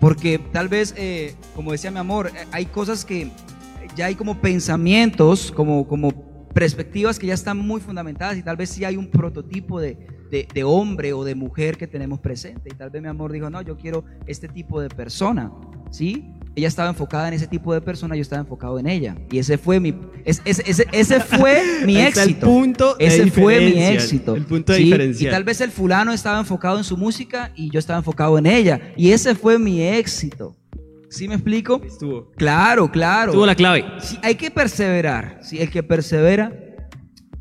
[0.00, 3.30] Porque tal vez, eh, como decía mi amor, eh, hay cosas que
[3.94, 6.10] ya hay como pensamientos, como, como
[6.52, 9.96] perspectivas que ya están muy fundamentadas y tal vez sí hay un prototipo de,
[10.30, 12.70] de- de hombre o de mujer que tenemos presente.
[12.72, 15.50] Y tal vez mi amor dijo, no, yo quiero este tipo de persona,
[15.90, 16.24] ¿sí?
[16.54, 19.16] Ella estaba enfocada en ese tipo de persona, yo estaba enfocado en ella.
[19.30, 19.94] Y ese fue mi,
[20.24, 22.46] es- ese, ese- ese fue mi el éxito.
[22.46, 24.36] punto ese fue mi éxito.
[24.36, 24.84] el punto de ¿sí?
[24.84, 25.28] diferencia.
[25.28, 28.46] Y tal vez el fulano estaba enfocado en su música y yo estaba enfocado en
[28.46, 28.80] ella.
[28.96, 30.56] Y ese fue mi éxito.
[31.12, 31.80] ¿Sí me explico?
[31.84, 32.30] Estuvo.
[32.32, 33.32] Claro, claro.
[33.32, 33.84] Estuvo la clave.
[34.00, 35.38] Sí, hay que perseverar.
[35.42, 36.52] Sí, el que persevera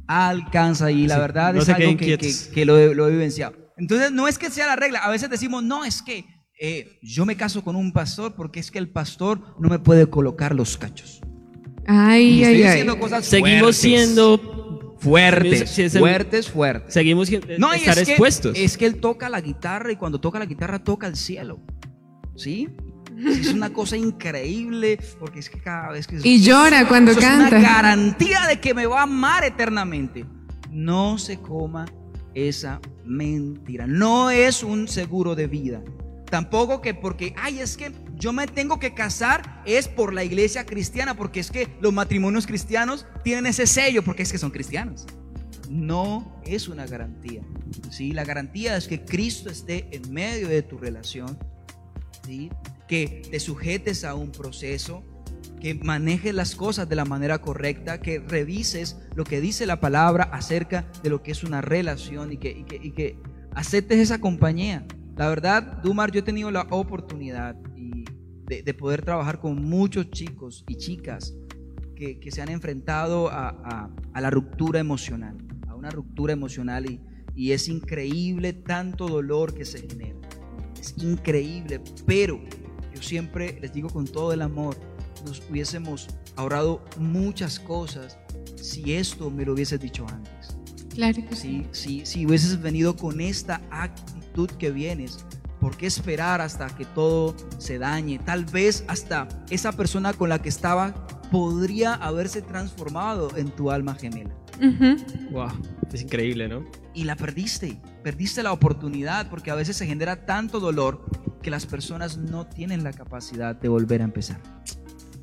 [0.07, 3.11] alcanza y la Sí, verdad no es algo que, que- que lo, he- lo he
[3.11, 3.53] vivenciado.
[3.77, 4.99] Entonces, no es que sea la regla.
[4.99, 6.25] A veces decimos, no, es que
[6.59, 10.07] eh, yo me caso con un pastor porque es que el pastor no me puede
[10.07, 11.21] colocar los cachos.
[11.87, 12.87] Ay, ay, ay.
[12.99, 14.95] cosas Seguimos fuertes, siendo.
[14.99, 16.93] fuertes, Sí, el- fuertes, fuertes.
[16.93, 18.55] Seguimos siendo- No, estar es que, expuestos.
[18.57, 21.59] es que él toca la guitarra y cuando toca la guitarra toca el cielo.
[22.35, 22.69] ¿Sí?
[23.21, 26.19] Sí, Es una cosa increíble porque es que cada vez que...
[26.23, 27.57] Y llora cuando Eso Es canta.
[27.57, 30.25] una garantía de que me va a amar eternamente.
[30.69, 31.85] No se coma
[32.33, 33.85] esa mentira.
[33.87, 35.81] No es un seguro de vida.
[36.29, 40.65] Tampoco que porque, ay, es que yo me tengo que casar es por la iglesia
[40.65, 45.05] cristiana, porque es que los matrimonios cristianos tienen ese sello, porque es que son cristianos.
[45.69, 47.41] No es una garantía.
[47.89, 48.11] ¿sí?
[48.13, 51.37] La garantía es que Cristo esté en medio de tu relación,
[52.25, 52.49] ¿sí?
[52.91, 55.01] Que te sujetes a un proceso,
[55.61, 60.25] que manejes las cosas de la manera correcta, que revises lo que dice la palabra
[60.25, 63.15] acerca de lo que es una relación y que, y
[63.55, 64.85] aceptes esa compañía.
[65.15, 70.65] La verdad, Dumar, yo he tenido la oportunidad de, de poder trabajar con muchos chicos
[70.67, 71.33] y chicas
[71.95, 75.37] que, se han enfrentado a, la ruptura emocional,
[75.69, 76.99] a una ruptura emocional
[77.35, 80.19] y es increíble tanto dolor que se genera.
[80.77, 82.41] Es increíble, pero
[83.01, 84.77] yo siempre les digo con todo el amor,
[85.25, 88.17] nos hubiésemos ahorrado muchas cosas
[88.55, 90.55] si esto me lo hubieses dicho antes.
[90.93, 91.65] Claro que sí.
[91.71, 95.25] Si, si, si hubieses venido con esta actitud que vienes,
[95.59, 98.19] ¿por qué esperar hasta que todo se dañe?
[98.19, 103.95] Tal vez hasta esa persona con la que estaba podría haberse transformado en tu alma
[103.95, 104.35] gemela.
[105.31, 105.49] Wow,
[105.91, 106.65] es increíble, ¿no?
[106.93, 111.05] Y la perdiste, perdiste la oportunidad porque a veces se genera tanto dolor
[111.41, 114.39] que las personas no tienen la capacidad de volver a empezar.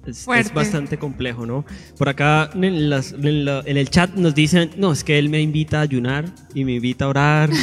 [0.06, 1.66] Es, es bastante complejo, ¿no?
[1.98, 5.28] Por acá en, las- en la- en el chat nos dicen, no, es que él
[5.28, 6.24] me invita a ayunar
[6.54, 7.50] y me invita a orar.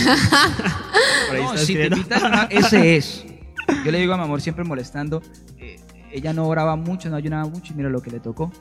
[1.42, 3.26] No, si te invitan a- ese es.
[3.84, 5.22] Yo le digo a mi amor, siempre molestando,
[5.58, 5.78] eh,
[6.12, 8.52] ella no oraba mucho, no ayunaba mucho y mira lo que le tocó.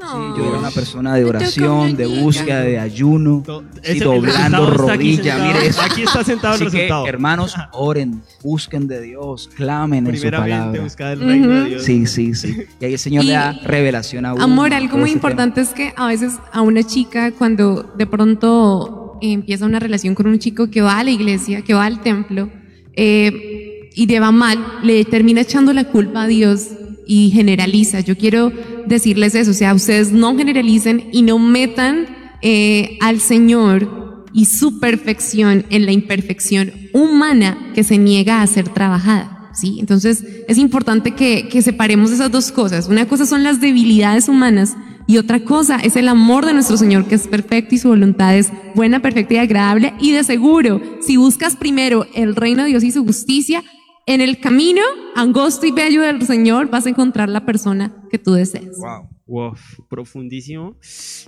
[0.00, 0.36] Sí, No.
[0.36, 5.22] yo era una persona de oración, de búsqueda, de ayuno, doblando resultado está aquí rodilla.
[5.34, 5.52] sentado.
[5.52, 5.82] Mire eso.
[5.82, 7.06] Aquí está sentado el Así que, resultado.
[7.06, 10.80] hermanos, oren, busquen de Dios, clamen en su palabra.
[10.82, 11.68] buscar el reino de Ujú.
[11.68, 11.84] Dios.
[11.84, 12.56] Sí, sí, sí.
[12.80, 14.42] Y ahí el Señor le da revelación a uno.
[14.42, 19.18] Amor, algo todo muy importante es que a veces a una chica cuando de pronto
[19.20, 22.48] empieza una relación con un chico que va a la iglesia, que va al templo
[22.94, 26.68] eh, y le va mal, le termina echando la culpa a Dios
[27.10, 27.98] y generaliza.
[27.98, 28.52] Yo quiero
[28.86, 32.06] decirles eso, o sea, ustedes no generalicen y no metan
[32.40, 38.68] eh, al Señor y su perfección en la imperfección humana que se niega a ser
[38.68, 39.50] trabajada.
[39.52, 39.78] ¿sí?
[39.80, 42.86] Entonces es importante que, que separemos esas dos cosas.
[42.86, 44.76] Una cosa son las debilidades humanas
[45.08, 48.36] y otra cosa es el amor de nuestro Señor que es perfecto y su voluntad
[48.36, 49.94] es buena, perfecta y agradable.
[49.98, 53.64] Y de seguro, si buscas primero el reino de Dios y su justicia,
[54.10, 54.82] en el camino
[55.14, 58.76] angosto y bello del Señor vas a encontrar la persona que tú deseas.
[58.76, 59.54] Wow, Wow,
[59.88, 60.76] profundísimo.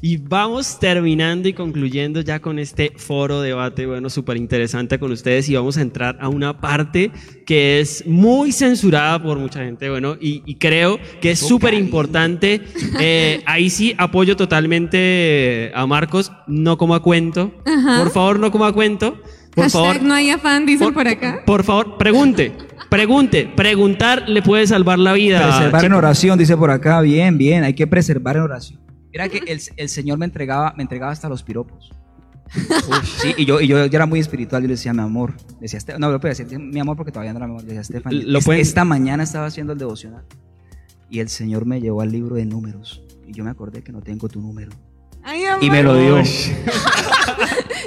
[0.01, 5.49] Y vamos terminando y concluyendo ya con este foro debate, bueno, súper interesante con ustedes
[5.49, 7.13] y vamos a entrar a una parte
[7.47, 12.61] que es muy censurada por mucha gente, bueno, y, y creo que es súper importante.
[12.99, 17.53] Eh, ahí sí apoyo totalmente a Marcos, no como a cuento.
[17.65, 19.17] Por favor, no como a cuento.
[19.55, 21.43] Por Hashtag favor, no hay afán, dicen por, acá.
[21.45, 22.53] por favor, pregunte,
[22.97, 23.51] pregunte.
[23.57, 25.43] Preguntar le puede salvar la vida.
[25.49, 27.01] Preservar en oración, dice por acá.
[27.01, 28.81] Bien, bien, hay que preservar en oración.
[29.11, 31.91] Mira que el, el Señor me entregaba, me entregaba hasta los piropos.
[33.19, 35.35] Sí, y yo, y yo, yo era muy espiritual, yo le decía mi amor.
[35.61, 37.63] Decía, "Este- no, lo puedo decir mi amor porque todavía no era mi amor.
[37.65, 40.25] Le decía, Stephanie, Lo es- pueden- esta mañana estaba haciendo el devocional
[41.11, 43.03] y el Señor me llevó al libro de números.
[43.27, 44.73] Y yo me acordé que no tengo tu número.
[45.23, 45.45] Ay.
[45.61, 46.23] Y me lo dio.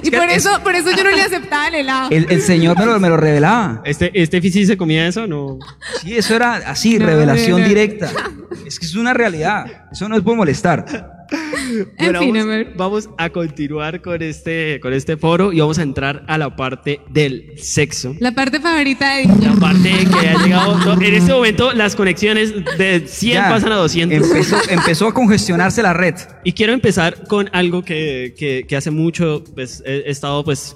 [0.03, 2.09] Y por eso, por eso yo no le aceptaba el helado.
[2.11, 3.81] El, el Señor me lo, me lo revelaba.
[3.85, 5.57] Este, este sí se comía eso, no.
[6.01, 7.67] Sí, eso era así, No, revelación no, no.
[7.67, 8.11] directa.
[8.67, 9.87] Es que es una realidad.
[9.91, 11.25] Eso no es por molestar.
[11.97, 15.83] En Bueno, fin, vamos, vamos a continuar con este, con este foro y vamos a
[15.83, 18.15] entrar a la parte del sexo.
[18.19, 20.77] La parte favorita de La parte que ha llegado.
[20.95, 24.27] no, en este momento, las conexiones de 100 Ya, pasan a 200.
[24.27, 26.15] Empezó, empezó a congestionarse la red.
[26.43, 30.75] Y quiero empezar con algo que, que, que hace mucho pues, he, estado pues,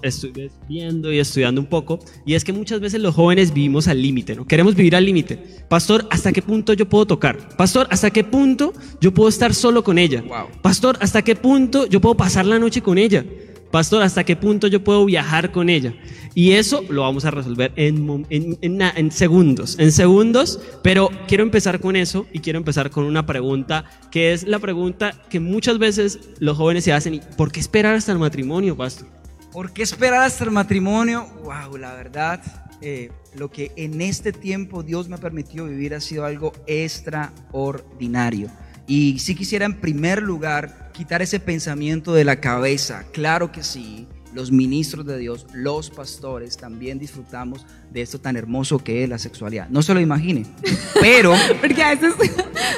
[0.67, 4.35] viendo y estudiando un poco, y es que muchas veces los jóvenes vivimos al límite,
[4.35, 4.45] ¿no?
[4.45, 5.39] Queremos vivir al límite.
[5.67, 7.37] Pastor, ¿hasta qué punto yo puedo tocar?
[7.57, 10.21] Pastor, ¿hasta qué punto yo puedo estar solo con ella?
[10.21, 10.47] Wow.
[10.61, 13.25] Pastor, ¿hasta qué punto yo puedo pasar la noche con ella?
[13.71, 15.93] Pastor, ¿hasta qué punto yo puedo viajar con ella?
[16.33, 22.25] Y eso lo vamos a resolver en, segundos, en segundos, pero quiero empezar con eso
[22.33, 26.83] y quiero empezar con una pregunta que es la pregunta que muchas veces los jóvenes
[26.83, 29.07] se hacen, ¿y ¿por qué esperar hasta el matrimonio, pastor?
[29.51, 31.27] ¿Por qué esperar hasta el matrimonio?
[31.43, 32.41] Wow, la verdad,
[32.81, 38.49] eh, lo que en este tiempo Dios me ha permitido vivir ha sido algo extraordinario.
[38.89, 43.03] Y sí quisiera en primer lugar quitar ese pensamiento de la cabeza.
[43.13, 48.79] Claro que sí, los ministros de Dios, los pastores, también disfrutamos de esto tan hermoso
[48.79, 49.69] que es la sexualidad.
[49.69, 50.45] No se lo imagine.
[51.01, 52.13] Pero, Porque a veces,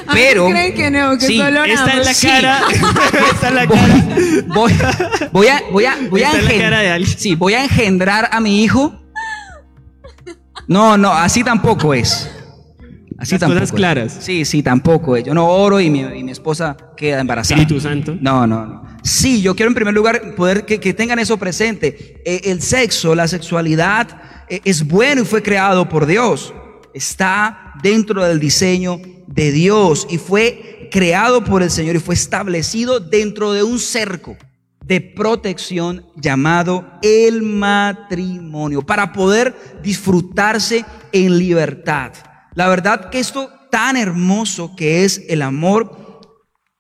[0.05, 2.27] a Pero- creen que no, que sí, solo Esta es la Sí.
[2.29, 2.61] cara,
[3.33, 4.05] esta es la cara.
[4.47, 4.73] voy,
[5.31, 7.17] voy a, voy a, voy a Esta es la engen- cara de alguien.
[7.17, 8.97] sí, voy a engendrar a mi hijo.
[10.67, 12.29] No, no, así tampoco es.
[13.21, 14.17] Así Las tampoco cosas claras.
[14.19, 15.15] Sí, sí, tampoco.
[15.15, 17.61] Yo no oro y mi, y mi esposa queda embarazada.
[17.61, 18.17] Espíritu Santo.
[18.19, 18.83] No, no, no.
[19.03, 22.19] Sí, yo quiero en primer lugar poder que, que tengan eso presente.
[22.25, 24.07] Eh, el sexo, la sexualidad
[24.49, 26.51] eh, es bueno y fue creado por Dios.
[26.95, 32.99] Está dentro del diseño de Dios y fue creado por el Señor y fue establecido
[32.99, 34.35] dentro de un cerco
[34.83, 42.13] de protección llamado el matrimonio para poder disfrutarse en libertad.
[42.53, 46.19] La verdad que esto tan hermoso que es el amor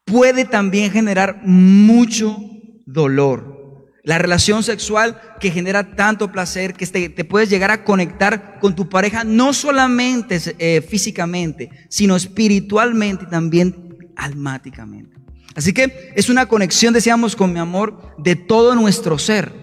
[0.05, 2.37] puede también generar mucho
[2.85, 3.87] dolor.
[4.03, 8.75] La relación sexual que genera tanto placer que te, te puedes llegar a conectar con
[8.75, 15.15] tu pareja no solamente eh, físicamente, sino espiritualmente y también almáticamente.
[15.55, 19.53] Así que es una conexión, decíamos, con mi amor de todo nuestro ser.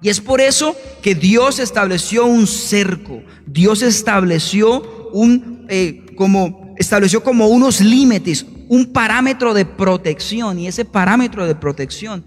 [0.00, 7.22] Y es por eso que Dios estableció un cerco, Dios estableció un eh, como estableció
[7.22, 12.24] como unos límites, un parámetro de protección y ese parámetro de protección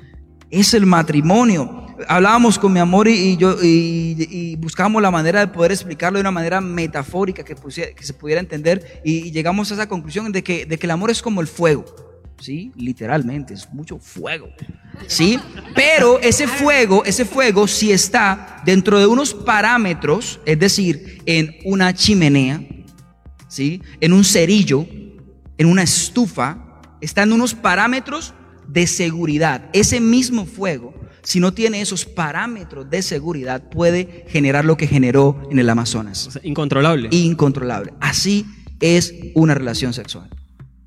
[0.50, 1.84] es el matrimonio.
[2.08, 6.22] Hablábamos con mi amor y, yo y, y buscábamos la manera de poder explicarlo de
[6.22, 10.78] una manera metafórica que, se pudiera entender y, llegamos a esa conclusión de que, de
[10.78, 11.86] que el amor es como el fuego.
[12.40, 12.72] ¿sí?
[12.76, 14.50] Literalmente, es mucho fuego,
[15.08, 15.40] ¿sí?
[15.74, 21.94] Pero ese fuego, ese fuego si está dentro de unos parámetros, es decir, en una
[21.94, 22.62] chimenea,
[23.56, 23.82] ¿sí?
[24.02, 24.86] En un cerillo,
[25.58, 28.34] en una estufa, están unos parámetros
[28.68, 29.70] de seguridad.
[29.72, 30.94] Ese mismo fuego,
[31.24, 36.28] si no tiene esos parámetros de seguridad, puede generar lo que generó en el Amazonas
[36.28, 37.08] O sea, incontrolable.
[37.12, 37.94] incontrolable.
[38.02, 38.46] Así
[38.82, 40.30] es una relación sexual.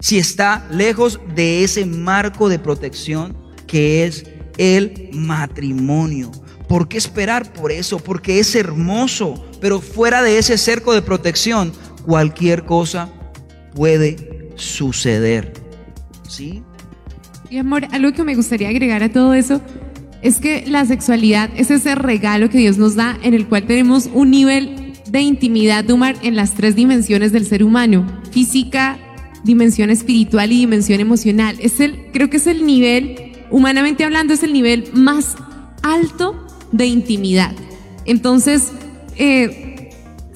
[0.01, 4.27] Si está lejos de ese marco de protección que es
[4.59, 6.31] el matrimonio.
[6.69, 7.99] ¿Por qué esperar por eso?
[7.99, 11.73] Porque es hermoso, pero fuera de ese cerco de protección,
[12.09, 13.11] cualquier cosa
[13.75, 14.17] puede
[14.57, 15.53] suceder.
[16.27, 16.63] ¿Sí?
[17.51, 19.61] Y amor, algo que me gustaría agregar a todo eso
[20.23, 24.09] es que la sexualidad es ese regalo que Dios nos da en el cual tenemos
[24.15, 28.99] un nivel de intimidad de en las tres dimensiones del ser humano, física,
[29.45, 31.57] dimensión espiritual y dimensión emocional.
[31.61, 35.37] Es el, creo que es el nivel, humanamente hablando, es el nivel más
[35.83, 37.55] alto de intimidad.
[38.07, 38.73] Entonces,
[39.17, 39.68] eh,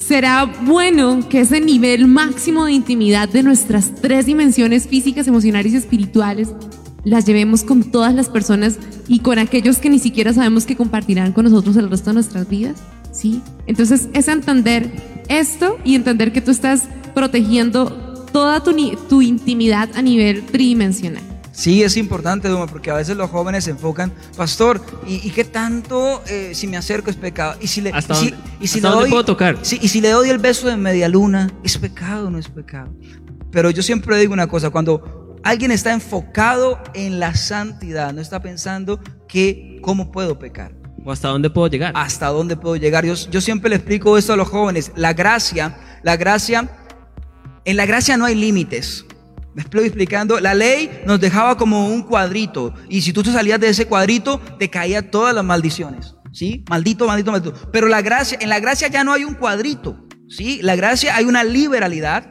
[0.05, 5.77] será bueno que ese nivel máximo de intimidad de nuestras tres dimensiones físicas, emocionales y
[5.77, 6.53] espirituales
[7.05, 8.77] las llevemos con todas las personas
[9.07, 12.49] y con aquellos que ni siquiera sabemos que compartirán con nosotros el resto de nuestras
[12.49, 12.75] vidas.
[13.11, 13.41] ¿Sí?
[13.67, 14.89] Entonces es entender
[15.29, 17.89] esto y entender que tú estás protegiendo
[18.31, 18.73] toda tu,
[19.07, 21.32] tu intimidad a nivel tridimensional.
[21.55, 25.43] Sí, es importante, Duma, porque a veces los jóvenes se enfocan, pastor, ¿y, y qué
[25.43, 27.55] tanto eh, si me acerco es pecado?
[27.61, 29.57] ¿Y si le, ¿Hasta y si- dónde- y si hasta le dónde doy, puedo tocar?
[29.61, 32.91] Y si le doy el beso de media luna, ¿es pecado o no es pecado?
[33.51, 38.41] Pero yo siempre digo una cosa, cuando alguien está enfocado en la santidad, no está
[38.41, 40.73] pensando que cómo puedo pecar.
[41.05, 41.91] ¿O hasta dónde puedo llegar?
[41.95, 43.05] hasta dónde puedo llegar.
[43.05, 44.91] Yo, yo siempre le explico esto a los jóvenes.
[44.95, 46.67] La gracia, la gracia,
[47.65, 49.05] en la gracia no hay límites.
[49.55, 50.39] Me estoy explicando.
[50.39, 52.73] La ley nos dejaba como un cuadrito.
[52.89, 56.15] Y si tú te salías de ese cuadrito, te caían todas las maldiciones.
[56.31, 56.63] ¿Sí?
[56.69, 57.71] Maldito, maldito, maldito.
[57.71, 60.07] Pero la gracia, en la gracia ya no hay un cuadrito.
[60.27, 60.59] ¿Sí?
[60.63, 62.27] La gracia hay una liberalidad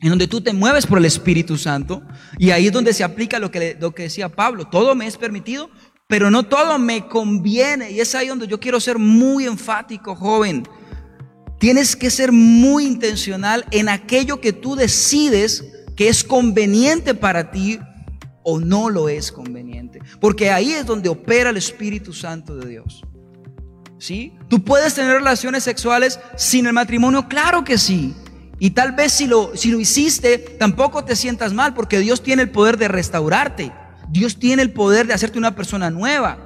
[0.00, 2.02] en donde tú te mueves por el Espíritu Santo
[2.38, 5.16] y ahí es donde se aplica lo que, lo que decía Pablo, todo me es
[5.16, 5.70] permitido,
[6.08, 10.66] pero no todo me conviene y es ahí donde yo quiero ser muy enfático, joven.
[11.58, 15.64] Tienes que ser muy intencional en aquello que tú decides
[15.96, 17.80] que es conveniente para ti
[18.42, 23.02] o no lo es conveniente, porque ahí es donde opera el Espíritu Santo de Dios.
[23.98, 24.34] ¿Sí?
[24.48, 27.28] ¿Tú puedes tener relaciones sexuales sin el matrimonio?
[27.28, 28.14] Claro que sí.
[28.58, 32.42] Y tal vez si lo, si lo hiciste, tampoco te sientas mal, porque Dios tiene
[32.42, 33.72] el poder de restaurarte.
[34.08, 36.45] Dios tiene el poder de hacerte una persona nueva.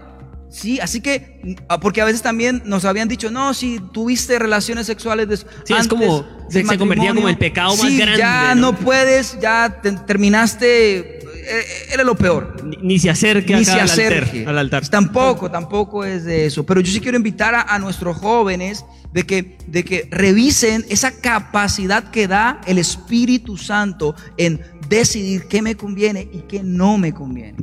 [0.51, 4.87] Sí, así que, ah, porque a veces también nos habían dicho, no, si tuviste relaciones
[4.87, 8.73] sexuales Sí, es como- se- convertía como el pecado más sí, grande, Ya ¿no?
[8.73, 13.65] no puedes, ya te- terminaste, eh, era lo peor Ni, ni se acerque ni acá
[13.65, 13.95] se al altar,
[14.25, 14.45] acerque.
[14.47, 14.89] al altar.
[14.89, 16.67] Tampoco, tampoco es de eso.
[16.67, 21.13] Pero yo sí quiero invitar a, a nuestros jóvenes de que, de que revisen esa
[21.13, 27.13] capacidad que da el Espíritu Santo en decidir qué me conviene y qué no me
[27.15, 27.55] conviene.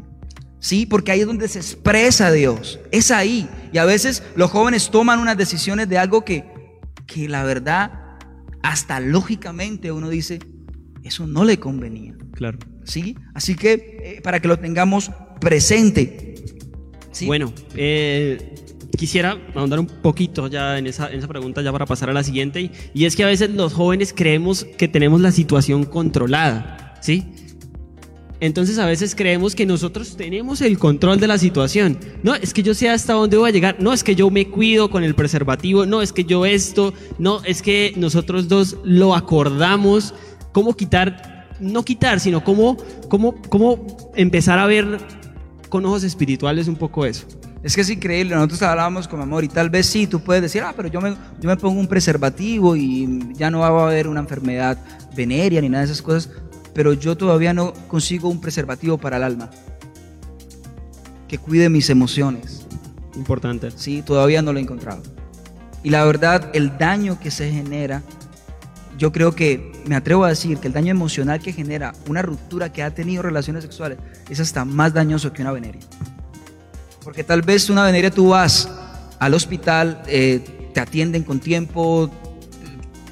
[0.68, 2.78] Sí, porque ahí es donde se expresa Dios.
[2.92, 3.48] Es ahí.
[3.72, 6.44] Y a veces los jóvenes toman unas decisiones de algo que,
[7.06, 8.18] que la verdad,
[8.64, 10.40] hasta lógicamente uno dice,
[11.06, 12.18] eso no le convenía.
[12.34, 12.60] Claro.
[12.84, 13.16] ¿sí?
[13.34, 13.72] Así que
[14.04, 15.10] eh, para que lo tengamos
[15.40, 16.36] presente.
[17.14, 17.28] ¿sí?
[17.28, 18.54] Bueno, eh,
[18.98, 22.26] quisiera ahondar un poquito ya en esa, en esa pregunta ya para pasar a la
[22.26, 27.00] siguiente y, y es que a veces los jóvenes creemos que tenemos la situación controlada,
[27.02, 27.26] ¿sí?
[28.40, 31.98] Entonces a veces creemos que nosotros tenemos el control de la situación.
[32.22, 33.78] No, es que yo sé hasta dónde voy a llegar.
[33.80, 35.86] No, es que yo me cuido con el preservativo.
[35.86, 36.94] No, es que yo esto.
[37.18, 40.14] No, es que nosotros dos lo acordamos.
[40.52, 41.48] ¿Cómo quitar?
[41.60, 42.78] No quitar, sino cómo,
[43.10, 45.00] cómo, cómo empezar a ver
[45.70, 47.26] con ojos espirituales un poco eso.
[47.64, 50.62] Es que es increíble, nosotros hablábamos con amor y tal vez sí, tú puedes decir,
[50.62, 54.08] ah, pero yo me, yo me pongo un preservativo y ya no va a haber
[54.08, 54.78] una enfermedad
[55.16, 56.30] venérea ni nada de esas cosas,
[56.78, 59.50] pero yo todavía no consigo un preservativo para el alma
[61.28, 62.68] que cuide mis emociones.
[63.16, 63.72] Importante.
[63.72, 65.02] Sí, todavía no lo he encontrado.
[65.82, 68.04] Y la verdad, el daño que se genera,
[68.96, 72.72] yo creo que, me atrevo a decir que el daño emocional que genera una ruptura
[72.72, 73.98] que ha tenido relaciones sexuales
[74.30, 75.82] es hasta más dañoso que una veneria.
[77.04, 78.70] Porque tal vez una veneria tú vas
[79.18, 82.12] al hospital, eh, te atienden con tiempo,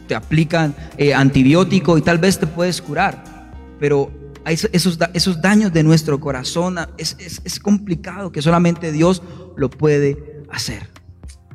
[0.07, 3.34] te aplican eh, antibiótico y tal vez te puedes curar.
[3.79, 4.11] Pero
[4.45, 9.21] esos- esos, da- esos daños de nuestro corazón es, es- es complicado que solamente Dios
[9.57, 10.89] lo puede hacer.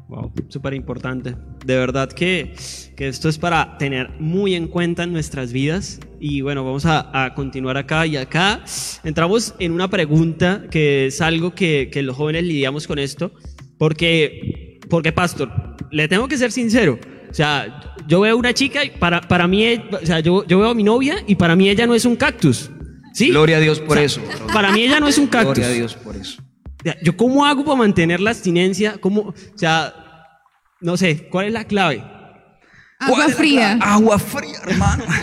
[0.09, 1.37] Wow, súper importante.
[1.65, 2.55] De verdad que,
[2.97, 6.01] que esto es para tener muy en cuenta en nuestras vidas.
[6.19, 8.07] Y bueno, vamos a, a continuar acá.
[8.09, 8.65] Y acá
[9.05, 13.33] entramos en una pregunta que es algo que, que los jóvenes lidiamos con esto.
[13.79, 15.49] Porque, porque, pastor,
[15.93, 16.99] le tengo que ser sincero.
[17.31, 20.71] O sea, yo veo una chica y para, para mí, o sea, yo, yo veo
[20.71, 22.71] a mi novia y para mí ella no es un cactus.
[23.13, 23.29] ¿Sí?
[23.31, 24.21] Gloria a Dios por O sea, eso.
[24.53, 25.55] Para mí ella no es un cactus.
[25.55, 26.43] Gloria a Dios por eso.
[26.43, 28.97] O sea, ¿Yo cómo hago para mantener la abstinencia?
[29.01, 29.95] ¿Cómo, o sea,
[30.81, 32.03] no sé, ¿cuál es la clave?
[32.99, 33.77] Agua ¿Cuál es la fría.
[33.79, 33.93] clave?
[33.93, 35.05] Agua fría, hermano.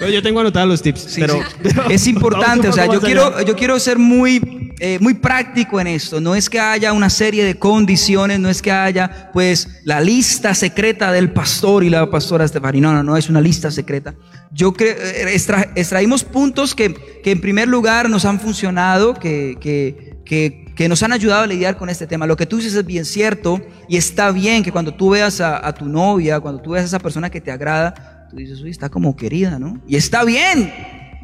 [0.00, 1.68] No, Yo tengo anotados los tips, Sí, pero, sí.
[1.90, 4.40] es importante, o sea, yo quiero, yo quiero ser muy,
[4.80, 6.20] eh, muy práctico en esto.
[6.20, 10.54] No es que haya una serie de condiciones, no es que haya, pues, la lista
[10.54, 12.80] secreta del pastor y la pastora Estefani.
[12.80, 14.14] No, no, no es una lista secreta.
[14.52, 19.56] Yo creo, eh, extra- extraímos puntos que, que en primer lugar nos han funcionado, que,
[19.60, 22.26] que, que, que nos han ayudado a lidiar con este tema.
[22.26, 25.66] Lo que tú dices es bien cierto y está bien que cuando tú veas a,
[25.66, 28.70] a tu novia, cuando tú veas a esa persona que te agrada, tú dices, uy,
[28.70, 29.80] está como querida, ¿no?
[29.86, 30.72] Y está bien.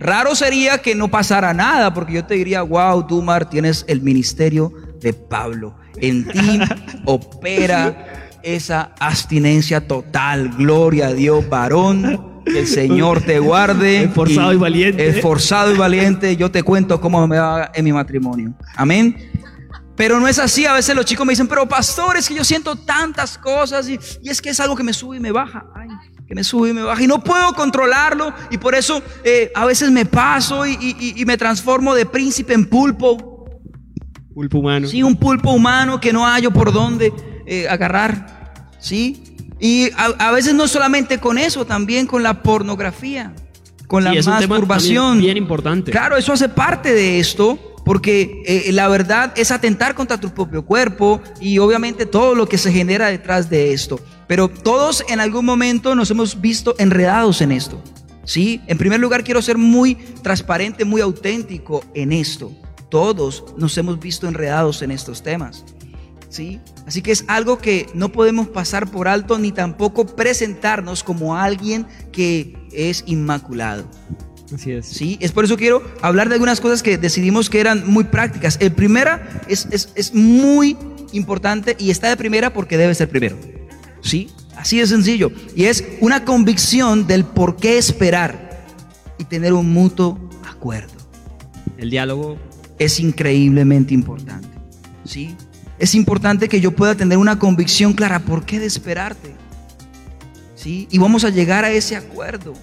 [0.00, 4.00] Raro sería que no pasara nada, porque yo te diría, wow, tú, Mar, tienes el
[4.00, 5.76] ministerio de Pablo.
[5.96, 6.58] En ti
[7.04, 10.48] opera esa abstinencia total.
[10.56, 12.42] Gloria a Dios, varón.
[12.46, 14.04] Que el Señor te guarde.
[14.04, 15.06] Esforzado y valiente.
[15.06, 16.34] Esforzado y valiente.
[16.34, 18.54] Yo te cuento cómo me va en mi matrimonio.
[18.76, 19.30] Amén.
[19.96, 20.64] Pero no es así.
[20.64, 24.00] A veces los chicos me dicen, pero pastor, es que yo siento tantas cosas y,
[24.22, 25.66] y es que es algo que me sube y me baja.
[25.74, 25.88] Ay,
[26.30, 27.02] que me sube y me baja.
[27.02, 28.32] Y no puedo controlarlo.
[28.52, 32.54] Y por eso eh, a veces me paso y, y- y me transformo de príncipe
[32.54, 33.48] en pulpo.
[34.32, 34.86] Pulpo humano.
[34.86, 37.12] Sí, un pulpo humano que no hallo por dónde
[37.46, 38.68] eh, agarrar.
[38.78, 39.24] Sí.
[39.58, 43.34] Y a, a veces no solamente con eso, también con la pornografía,
[43.88, 45.18] con Sí, la masturbación.
[45.18, 45.90] bien importante.
[45.90, 50.64] Claro, eso hace parte de esto, porque eh, la verdad es atentar contra tu propio
[50.64, 53.98] cuerpo y obviamente todo lo que se genera detrás de esto.
[54.30, 57.82] Pero todos en algún momento nos hemos visto enredados en esto.
[58.22, 58.60] ¿sí?
[58.68, 62.52] En primer lugar, quiero ser muy transparente, muy auténtico en esto.
[62.88, 65.64] Todos nos hemos visto enredados en estos temas.
[66.28, 66.60] ¿sí?
[66.86, 71.88] Así que es algo que no podemos pasar por alto ni tampoco presentarnos como alguien
[72.12, 73.90] que es inmaculado.
[74.54, 74.86] Así es.
[74.86, 75.18] ¿sí?
[75.20, 78.58] Es por eso quiero hablar de algunas cosas que decidimos que eran muy prácticas.
[78.60, 80.76] El primera es, es, es muy
[81.10, 83.36] importante y está de primera porque debe ser primero.
[84.00, 84.28] ¿Sí?
[84.56, 85.32] Así de sencillo.
[85.54, 88.64] Y es una convicción del por qué esperar
[89.18, 90.92] y tener un mutuo acuerdo.
[91.78, 92.38] El diálogo.
[92.78, 94.48] Es increíblemente importante.
[95.04, 95.34] ¿sí?
[95.78, 98.20] Es importante que yo pueda tener una convicción clara.
[98.20, 99.34] ¿Por qué de esperarte?
[100.54, 100.88] ¿Sí?
[100.90, 102.54] Y vamos a llegar a ese acuerdo.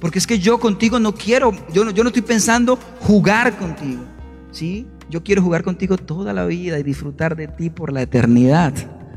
[0.00, 4.02] Porque es que yo contigo no quiero, yo no, yo no estoy pensando jugar contigo.
[4.50, 4.86] ¿Sí?
[5.08, 8.74] Yo quiero jugar contigo toda la vida y disfrutar de ti por la eternidad.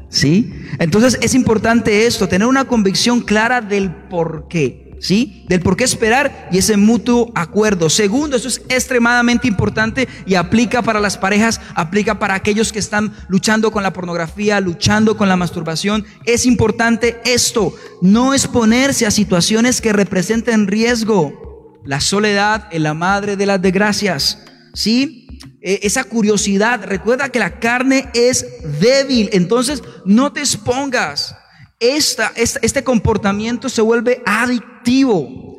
[0.09, 0.53] ¿Sí?
[0.79, 4.89] Entonces es importante esto, tener una convicción clara del por qué.
[5.01, 5.45] ¿Sí?
[5.47, 7.89] Del por qué esperar y ese mutuo acuerdo.
[7.89, 13.13] Segundo, eso es extremadamente importante y aplica para las parejas, aplica para aquellos que están
[13.29, 16.05] luchando con la pornografía, luchando con la masturbación.
[16.25, 21.79] Es importante esto, no exponerse a situaciones que representen riesgo.
[21.85, 24.43] La soledad es la madre de las desgracias.
[24.73, 25.18] ¿Sí?
[25.61, 28.45] Eh, esa curiosidad, recuerda que la carne es
[28.79, 31.35] débil, entonces no te expongas.
[31.79, 35.49] Esta, este comportamiento se vuelve adictivo.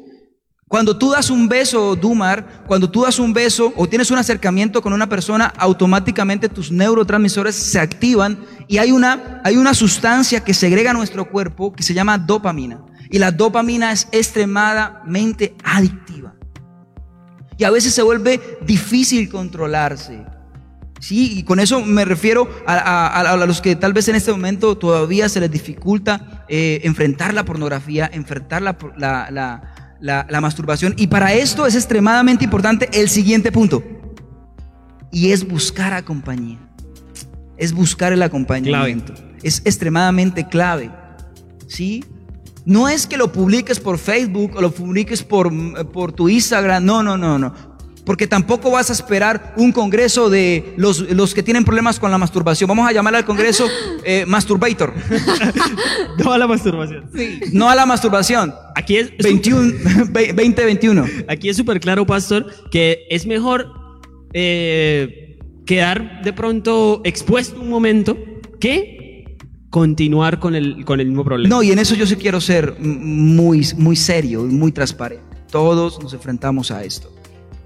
[0.70, 4.80] Cuando tú das un beso, Dumar, cuando tú das un beso o tienes un acercamiento
[4.80, 8.38] con una persona, automáticamente tus neurotransmisores se activan
[8.68, 12.80] y hay una, hay una sustancia que segrega nuestro cuerpo que se llama dopamina.
[13.10, 16.19] Y la dopamina es extremadamente adictiva.
[17.60, 20.24] Y a veces se vuelve difícil controlarse.
[20.98, 24.14] Sí, y con eso me refiero a, a- a- a los que tal vez en
[24.16, 29.96] este momento todavía se les dificulta eh, enfrentar la pornografía, enfrentar la, por- la- la-
[30.00, 30.94] la- la masturbación.
[30.96, 33.82] Y para esto es extremadamente importante el siguiente punto.
[35.12, 36.58] Y es buscar a compañía.
[37.58, 39.12] Es buscar el acompañamiento.
[39.42, 40.90] Es extremadamente clave.
[41.68, 42.04] ¿Sí?
[42.64, 45.50] No es que lo publiques por Facebook o lo publiques por,
[45.90, 46.84] por tu Instagram.
[46.84, 47.54] No, no, no, no.
[48.04, 52.18] Porque tampoco vas a esperar un congreso de los, los que tienen problemas con la
[52.18, 52.68] masturbación.
[52.68, 53.68] Vamos a llamar al congreso
[54.04, 54.92] eh, Masturbator.
[56.18, 57.10] No a la masturbación.
[57.52, 58.54] No a la masturbación.
[58.74, 59.72] Aquí es, 21,
[60.10, 61.06] 2021.
[61.28, 63.68] aquí es súper claro, pastor, que es mejor
[64.34, 68.18] eh, quedar de pronto expuesto un momento
[68.58, 68.99] que
[69.70, 71.54] continuar con el, con el mismo problema.
[71.54, 75.24] No, y en eso yo sí quiero ser muy, muy serio y muy transparente.
[75.50, 77.12] Todos nos enfrentamos a esto.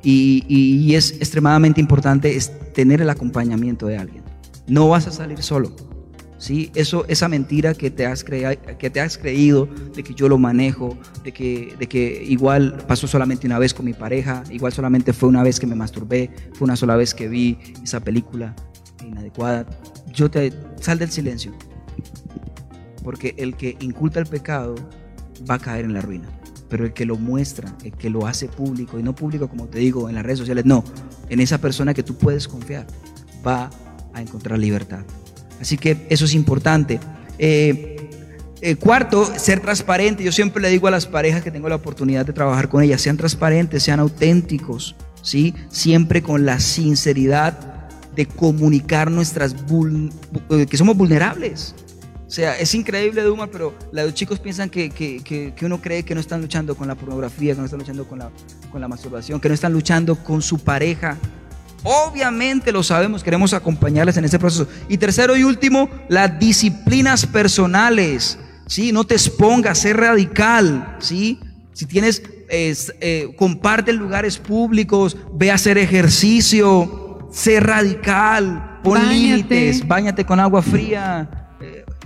[0.02, 4.22] Y, y- y es extremadamente importante es tener el acompañamiento de alguien.
[4.66, 5.74] No vas a salir solo.
[6.36, 6.70] ¿sí?
[6.74, 10.98] Eso, esa mentira que te, has que te has creído de que yo lo manejo,
[11.24, 15.30] de que, de que igual pasó solamente una vez con mi pareja, igual solamente fue
[15.30, 18.54] una vez que me masturbé, fue una sola vez que vi esa película
[19.06, 19.64] inadecuada.
[20.12, 21.52] Yo te sal del silencio.
[23.02, 24.74] Porque el que inculta el pecado
[25.48, 26.28] va a caer en la ruina.
[26.68, 29.78] Pero el que lo muestra, el que lo hace público, y no público como te
[29.78, 30.82] digo en las redes sociales, no,
[31.28, 32.86] en esa persona que tú puedes confiar,
[33.46, 33.70] va
[34.12, 35.04] a encontrar libertad.
[35.60, 36.98] Así que eso es importante.
[37.38, 37.94] Eh,
[38.60, 40.24] eh, cuarto, ser transparente.
[40.24, 43.02] Yo siempre le digo a las parejas que tengo la oportunidad de trabajar con ellas,
[43.02, 45.54] sean transparentes, sean auténticos, ¿sí?
[45.68, 51.74] Siempre con la sinceridad de comunicar nuestras eh, que somos vulnerables.
[52.34, 56.02] O sea, es increíble, Duma, pero los chicos piensan que, que- que- que uno cree
[56.02, 58.28] que no están luchando con la pornografía, que no están luchando con la,
[58.72, 61.16] con la masturbación, que no están luchando con su pareja.
[61.84, 64.66] Obviamente lo sabemos, queremos acompañarles en ese proceso.
[64.88, 68.36] Y tercero y último, las disciplinas personales.
[68.66, 68.90] ¿sí?
[68.90, 70.96] No te expongas, sé radical.
[70.98, 71.38] ¿sí?
[71.72, 72.20] Si tienes,
[72.50, 80.24] eh, eh, comparte en lugares públicos, ve a hacer ejercicio, sé radical, pon límites, báñate
[80.24, 81.42] con agua fría.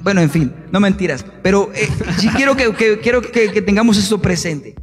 [0.02, 1.24] Bueno, en fin, no mentiras.
[1.42, 1.88] Pero eh,
[2.18, 4.74] sí quiero, que, que- quiero que, que tengamos esto presente.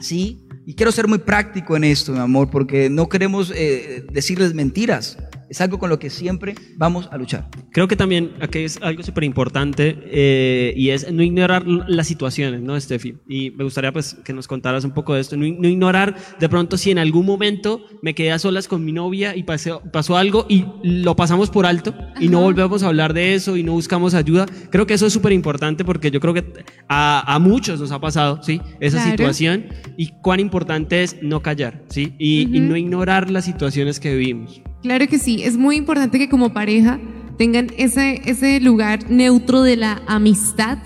[0.00, 0.40] ¿Sí?
[0.66, 5.18] Y quiero ser muy práctico en esto, mi amor, porque no queremos eh, decirles mentiras.
[5.54, 7.48] Es algo con lo que siempre vamos a luchar.
[7.70, 12.60] Creo que también aquí es algo súper importante eh, y es no ignorar las situaciones,
[12.60, 13.14] ¿no, Steffi?
[13.28, 16.48] Y me gustaría pues que nos contaras un poco de esto, no, no ignorar de
[16.48, 20.16] pronto si en algún momento me quedé a solas con mi novia y pasó, pasó
[20.16, 23.74] algo y lo pasamos por alto y no volvemos a hablar de eso y no
[23.74, 24.46] buscamos ayuda.
[24.72, 26.42] Creo que eso es súper importante porque yo creo que
[26.88, 28.60] a, a muchos nos ha pasado, ¿sí?
[28.80, 29.10] Esa Claro.
[29.12, 32.12] situación y cuán importante es no callar, ¿sí?
[32.18, 32.70] Y, y Ujú.
[32.70, 34.60] no ignorar las situaciones que vivimos.
[34.84, 37.00] Claro que sí, es muy importante que como pareja
[37.38, 40.76] tengan ese, ese lugar neutro de la amistad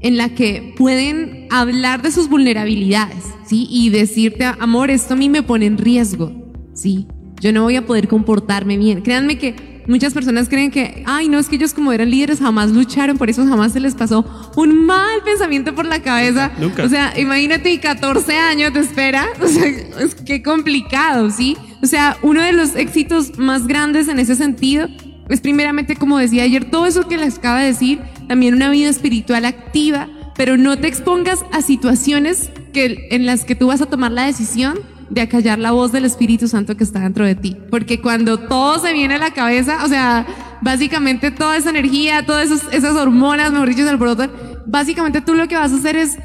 [0.00, 3.68] en la que pueden hablar de sus vulnerabilidades, ¿sí?
[3.70, 6.32] Y decirte, amor, esto a mí me pone en riesgo,
[6.72, 7.06] ¿sí?
[7.42, 9.02] Yo no voy a poder comportarme bien.
[9.02, 9.54] Créanme que
[9.86, 13.30] muchas personas creen que, ay, no, es que ellos como eran líderes jamás lucharon, por
[13.30, 14.24] eso jamás se les pasó
[14.56, 16.50] un mal pensamiento por la cabeza.
[16.58, 16.84] Nunca.
[16.84, 19.26] O sea, imagínate, y 14 años te espera.
[19.42, 21.56] O sea, es que complicado, ¿sí?
[21.82, 24.88] O sea, uno de los éxitos más grandes en ese sentido
[25.28, 28.88] es primeramente, como decía ayer, todo eso que les acaba de decir, también una vida
[28.88, 33.86] espiritual activa, pero no te expongas a situaciones que, en las que tú vas a
[33.86, 34.78] tomar la decisión
[35.12, 37.54] de acallar la voz del Espíritu Santo que está dentro de ti.
[37.70, 40.26] Porque cuando todo se viene a la cabeza, o sea,
[40.62, 44.30] básicamente toda esa energía, todas esas, esas hormonas, mejor dicho, alborotan,
[44.66, 46.16] básicamente tú lo que vas a hacer es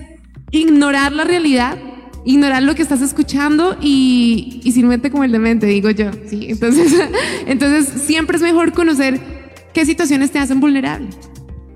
[0.52, 1.78] ignorar la realidad,
[2.24, 6.10] ignorar lo que estás escuchando y, y sin mente como el demente, digo yo.
[6.30, 6.48] ¿sí?
[6.50, 6.94] Entonces,
[7.46, 9.20] entonces, siempre es mejor conocer
[9.74, 11.10] qué situaciones te hacen vulnerable.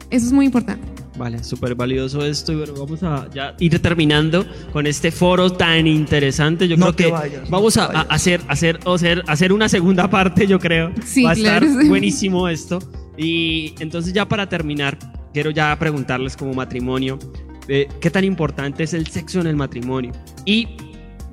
[0.09, 0.90] Eso es muy importante.
[1.17, 5.85] Vale, súper valioso esto y bueno, vamos a ya ir terminando con este foro tan
[5.85, 6.67] interesante.
[6.67, 9.51] Yo No creo te que vayas, no vamos te a, a hacer, hacer, hacer, hacer
[9.51, 10.91] una segunda parte, yo creo.
[11.05, 11.89] Sí, Va a claro, estar sí.
[11.89, 12.79] buenísimo esto.
[13.17, 14.97] Y entonces ya para terminar,
[15.33, 17.19] quiero ya preguntarles como matrimonio,
[17.67, 20.13] eh, ¿qué tan importante es el sexo en el matrimonio?
[20.45, 20.69] Y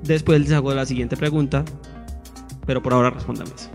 [0.03, 1.63] después les hago la siguiente pregunta,
[2.65, 3.69] pero por ahora respóndame eso.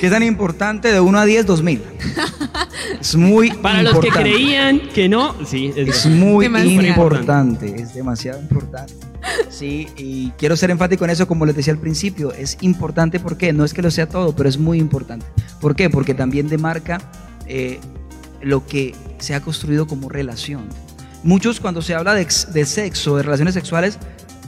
[0.00, 1.46] ¿Qué tan importante de 1 a 10?
[1.46, 1.82] 2000.
[3.00, 4.30] Es muy Para los que importante.
[4.32, 6.86] creían que no, sí, es muy Demasiado.
[6.86, 8.94] importante, es demasiado importante.
[9.50, 13.52] Sí, y quiero ser enfático en eso, como les decía al principio, es importante porque
[13.52, 15.26] no es que lo sea todo, pero es muy importante.
[15.60, 15.90] ¿Por qué?
[15.90, 17.00] Porque también demarca
[17.46, 17.78] eh,
[18.40, 20.62] lo que se ha construido como relación.
[21.22, 23.98] Muchos cuando se habla de, de sexo, de relaciones sexuales,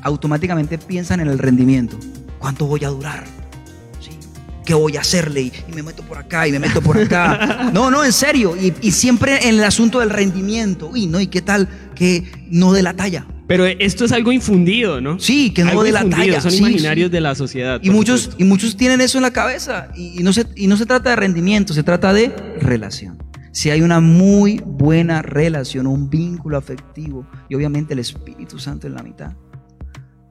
[0.03, 1.99] automáticamente piensan en el rendimiento.
[2.39, 3.25] ¿Cuánto voy a durar?
[4.65, 5.43] ¿Qué voy a hacerle?
[5.43, 7.71] Y, y me meto por acá y me meto por acá.
[7.73, 8.57] No, no, en serio.
[8.57, 10.89] Y, y siempre en el asunto del rendimiento.
[10.93, 11.21] Uy, ¿no?
[11.21, 13.27] ¿Y qué tal que no de la talla?
[13.49, 15.19] Pero esto es algo infundido, ¿no?
[15.19, 16.41] Sí, que no Algo de la talla.
[16.41, 17.13] Son Sí, imaginarios sí.
[17.13, 17.81] de la sociedad.
[17.83, 18.43] Y muchos, supuesto.
[18.45, 19.89] y muchos tienen eso en la cabeza.
[19.97, 22.29] Y, y no se, y no se trata de rendimiento, se trata de
[22.61, 23.19] relación.
[23.53, 28.95] Si hay una muy buena relación, un vínculo afectivo y obviamente el Espíritu Santo en
[28.95, 29.33] la mitad,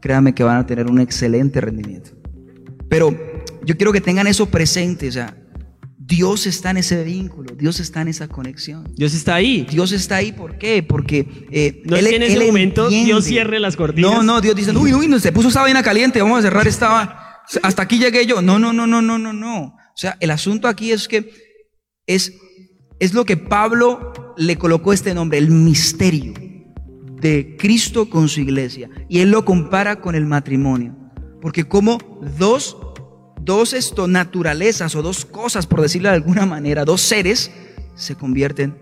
[0.02, 2.12] créanme que van a tener un excelente rendimiento.
[2.90, 3.16] Pero
[3.66, 5.38] yo quiero que tengan eso presente, o sea,
[6.12, 8.92] Dios está en ese vínculo, Dios está en esa conexión.
[8.96, 9.66] Dios está ahí.
[9.70, 10.84] Dios está ahí, ¿por qué?
[10.84, 13.06] Porque eh, No es que en ese momento entiende.
[13.06, 14.12] Dios cierre las cortinas.
[14.12, 16.68] No, no, Dios dice, uy, uy, no, se puso esa vaina caliente, vamos a cerrar
[16.68, 17.44] esta.
[17.64, 18.42] Hasta aquí llegué yo.
[18.42, 19.64] No, no, no, no, no, no, no.
[19.64, 21.32] O sea, el asunto aquí es que
[22.08, 22.34] es,
[23.00, 26.34] es lo que Pablo le colocó este nombre, el misterio
[27.22, 28.90] de Cristo con su iglesia.
[29.08, 30.98] Y él lo compara con el matrimonio.
[31.42, 32.00] Porque como
[32.38, 32.76] dos,
[33.44, 37.52] dos esto, naturalezas o dos cosas, por decirlo de alguna manera, dos seres,
[37.96, 38.78] se convierten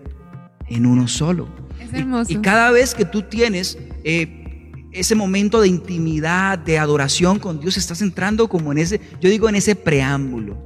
[0.67, 1.47] en uno solo.
[1.79, 2.31] Es Y- hermoso.
[2.31, 7.77] Y, cada vez que tú tienes eh, ese momento de intimidad, de adoración con Dios,
[7.77, 10.57] estás entrando como en ese, yo digo en ese preámbulo.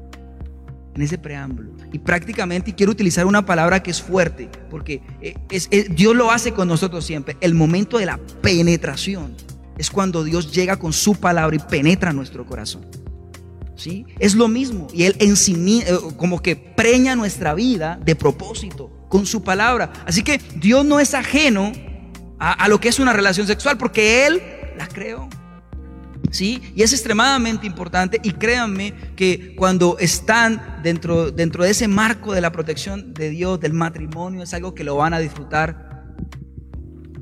[0.95, 1.71] En ese preámbulo.
[1.91, 6.15] Y prácticamente, y quiero utilizar una palabra que es fuerte, porque eh, es- es- Dios
[6.15, 7.35] lo hace con nosotros siempre.
[7.41, 9.35] El momento de la penetración
[9.77, 12.85] es cuando Dios llega con su palabra y penetra nuestro corazón.
[13.83, 14.05] ¿Sí?
[14.17, 14.87] Es lo mismo.
[14.93, 19.91] Y Él en sí eh, como que preña nuestra vida de propósito con su palabra.
[20.05, 21.73] Así que Dios no es ajeno
[22.39, 24.41] a, a lo que es una relación sexual porque Él
[24.77, 25.27] la creó.
[26.31, 26.61] ¿Sí?
[26.73, 32.39] Y es extremadamente importante y créanme que cuando están dentro, dentro de ese marco de
[32.39, 36.15] la protección de Dios, del matrimonio, es algo que lo van a disfrutar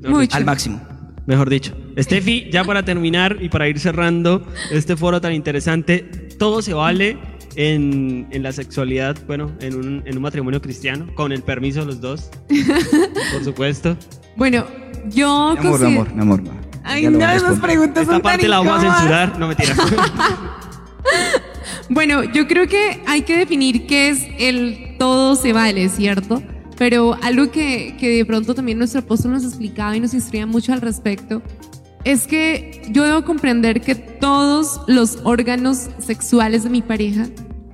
[0.00, 0.36] Mucho.
[0.36, 0.80] al máximo.
[1.26, 1.76] Mejor dicho.
[1.98, 5.98] Steffi, ya para terminar y para ir cerrando este foro tan interesante,
[6.38, 7.18] todo se vale
[7.56, 11.86] en, en la sexualidad, bueno, en un, en un matrimonio cristiano, con el permiso de
[11.86, 12.30] los dos,
[13.32, 13.96] por supuesto.
[14.36, 14.64] Bueno,
[15.10, 16.40] yo Mi amor, mi considero- amor, mi amor.
[16.40, 16.54] amor.
[16.84, 19.74] Ay, no, esas preguntas Esta son tan parte la vamos a censurar, no mentira.
[21.88, 26.42] Bueno, yo creo que hay que definir qué es el todo se vale, ¿cierto?
[26.78, 30.72] pero algo que, que de pronto también nuestro apóstol nos explicaba y nos instruía mucho
[30.72, 31.40] al respecto
[32.04, 37.28] es que yo debo comprender que todos los órganos sexuales de mi pareja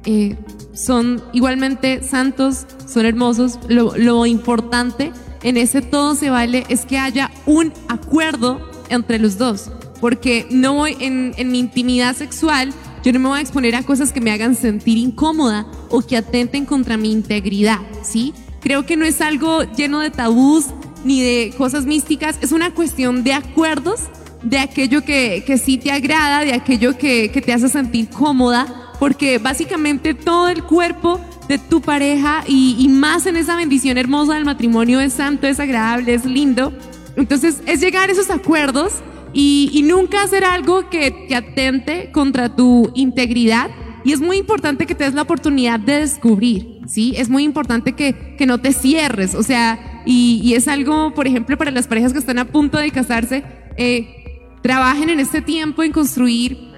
[0.05, 0.36] eh,
[0.74, 3.59] son igualmente santos, son hermosos.
[3.68, 9.70] Lo, importante en ese todo se vale es que haya un acuerdo entre los dos.
[10.00, 12.72] Porque no voy en, en mi intimidad sexual,
[13.02, 16.16] yo no me voy a exponer a cosas que me hagan sentir incómoda o que
[16.16, 18.32] atenten contra mi integridad, ¿sí?
[18.60, 20.66] Creo que no es algo lleno de tabús
[21.05, 24.00] ni de cosas místicas, es una cuestión de acuerdos,
[24.43, 28.93] de aquello que, que sí te agrada, de aquello que, que te hace sentir cómoda,
[28.98, 34.35] porque básicamente todo el cuerpo de tu pareja y, y, más en esa bendición hermosa
[34.35, 36.73] del matrimonio es santo, es agradable, es lindo.
[37.16, 38.93] Entonces es llegar a esos acuerdos
[39.32, 43.70] y, y nunca hacer algo que te atente contra tu integridad.
[44.05, 47.15] Y es muy importante que te des la oportunidad de descubrir, ¿sí?
[47.16, 51.27] Es muy importante que, que no te cierres, o sea, y, y, es algo, por
[51.27, 53.43] ejemplo, para las parejas que están a punto de casarse,
[53.77, 54.18] eh,
[54.62, 56.68] trabajen en este tiempo en construir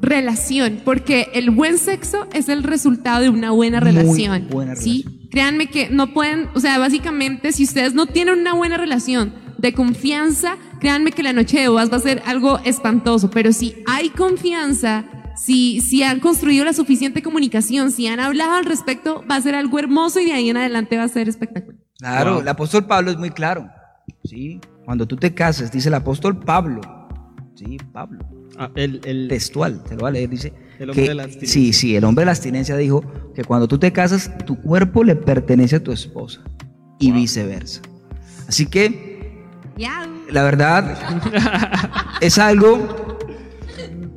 [0.00, 4.48] relación, porque el buen sexo es el resultado de una buena relación.
[4.50, 5.04] buena ¿sí?
[5.30, 9.74] Créanme que no pueden, o sea, básicamente, si ustedes no tienen una buena relación de
[9.74, 14.08] confianza, créanme que la noche de bodas va a ser algo espantoso, pero si hay
[14.08, 15.04] confianza,
[15.36, 19.54] si, si han construido la suficiente comunicación, si han hablado al respecto, va a ser
[19.54, 21.78] algo hermoso y de ahí en adelante va a ser espectacular.
[21.98, 22.40] Claro, wow.
[22.40, 23.68] el apóstol Pablo es muy claro.
[24.24, 24.60] ¿sí?
[24.84, 26.99] Cuando tú te cases, dice el apóstol Pablo.
[27.60, 28.20] Sí, Pablo.
[28.56, 30.54] Ah, el, el, textual, te lo voy a leer, dice.
[30.78, 31.52] El hombre que, de la abstinencia.
[31.52, 33.04] Sí, sí, el hombre de la abstinencia dijo
[33.34, 36.40] que cuando tú te casas, tu cuerpo le pertenece a tu esposa
[36.98, 37.20] y wow.
[37.20, 37.82] viceversa.
[38.48, 39.44] Así que,
[39.76, 40.10] yeah.
[40.30, 40.96] la verdad,
[42.22, 43.18] es algo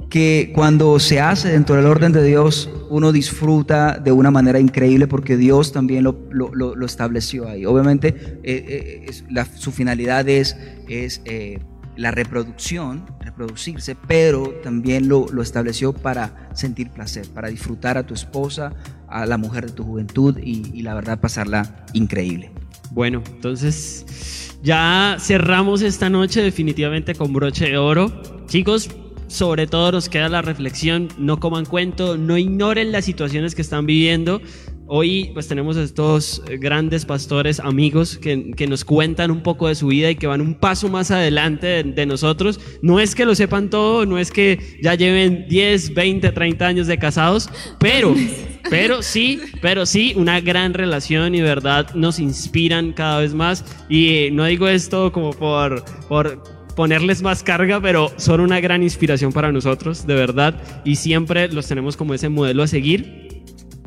[0.09, 5.07] que cuando se hace dentro del orden de Dios, uno disfruta de una manera increíble
[5.07, 7.65] porque Dios también lo, lo, lo estableció ahí.
[7.65, 10.55] Obviamente, eh, eh, es, la, su finalidad es,
[10.87, 11.59] es eh,
[11.95, 18.13] la reproducción, reproducirse, pero también lo, lo, estableció para sentir placer, para disfrutar a tu
[18.13, 18.73] esposa,
[19.07, 22.51] a la mujer de tu juventud y, y la verdad pasarla increíble.
[22.91, 28.21] Bueno, entonces ya cerramos esta noche definitivamente con broche de oro.
[28.47, 28.89] Chicos,
[29.27, 33.85] sobre todo nos queda la reflexión, no coman cuento, no ignoren las situaciones que están
[33.85, 34.41] viviendo.
[34.85, 39.88] Hoy pues tenemos estos grandes pastores amigos que, que, nos cuentan un poco de su
[39.88, 42.60] vida y que van un paso más adelante de, de, nosotros.
[42.81, 46.88] No es que lo sepan todo, no es que ya lleven 10, 20, 30 años
[46.88, 47.49] de casados,
[47.80, 48.14] pero,
[48.69, 53.64] pero sí, pero sí, una gran relación y verdad nos inspiran cada vez más.
[53.88, 56.43] Y no digo esto como por, por
[56.76, 61.68] ponerles más carga, pero son una gran inspiración para nosotros, de verdad, y siempre los
[61.68, 63.32] tenemos como ese modelo a seguir.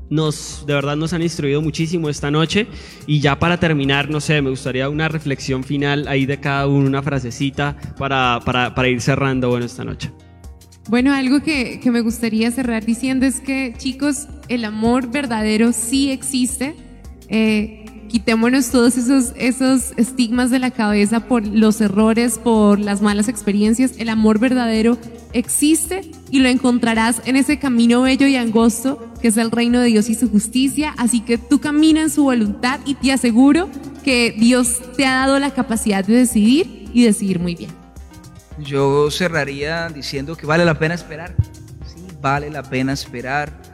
[0.08, 2.66] Nos, de verdad nos han instruido muchísimo esta noche
[3.06, 6.86] y ya para terminar, no sé, me gustaría una reflexión final ahí de cada uno,
[6.86, 10.12] una frasecita para, para, para ir cerrando, bueno, esta noche.
[10.88, 16.12] Bueno, algo que, que me gustaría cerrar diciendo es que, chicos, el amor verdadero sí
[16.12, 16.76] existe.
[17.28, 23.92] Eh, quitémonos todos esos, estigmas de la cabeza por los errores, por las malas experiencias.
[23.98, 24.98] El amor verdadero
[25.32, 29.88] existe y lo encontrarás en ese camino bello y angosto que es el reino de
[29.88, 30.94] Dios y su justicia.
[30.96, 33.68] Así que tú camina en su voluntad y te aseguro
[34.04, 37.70] que Dios te ha dado la capacidad de decidir y decidir muy bien.
[38.58, 41.34] Yo cerraría diciendo que vale la pena esperar.
[41.84, 43.65] Sí, vale la pena esperar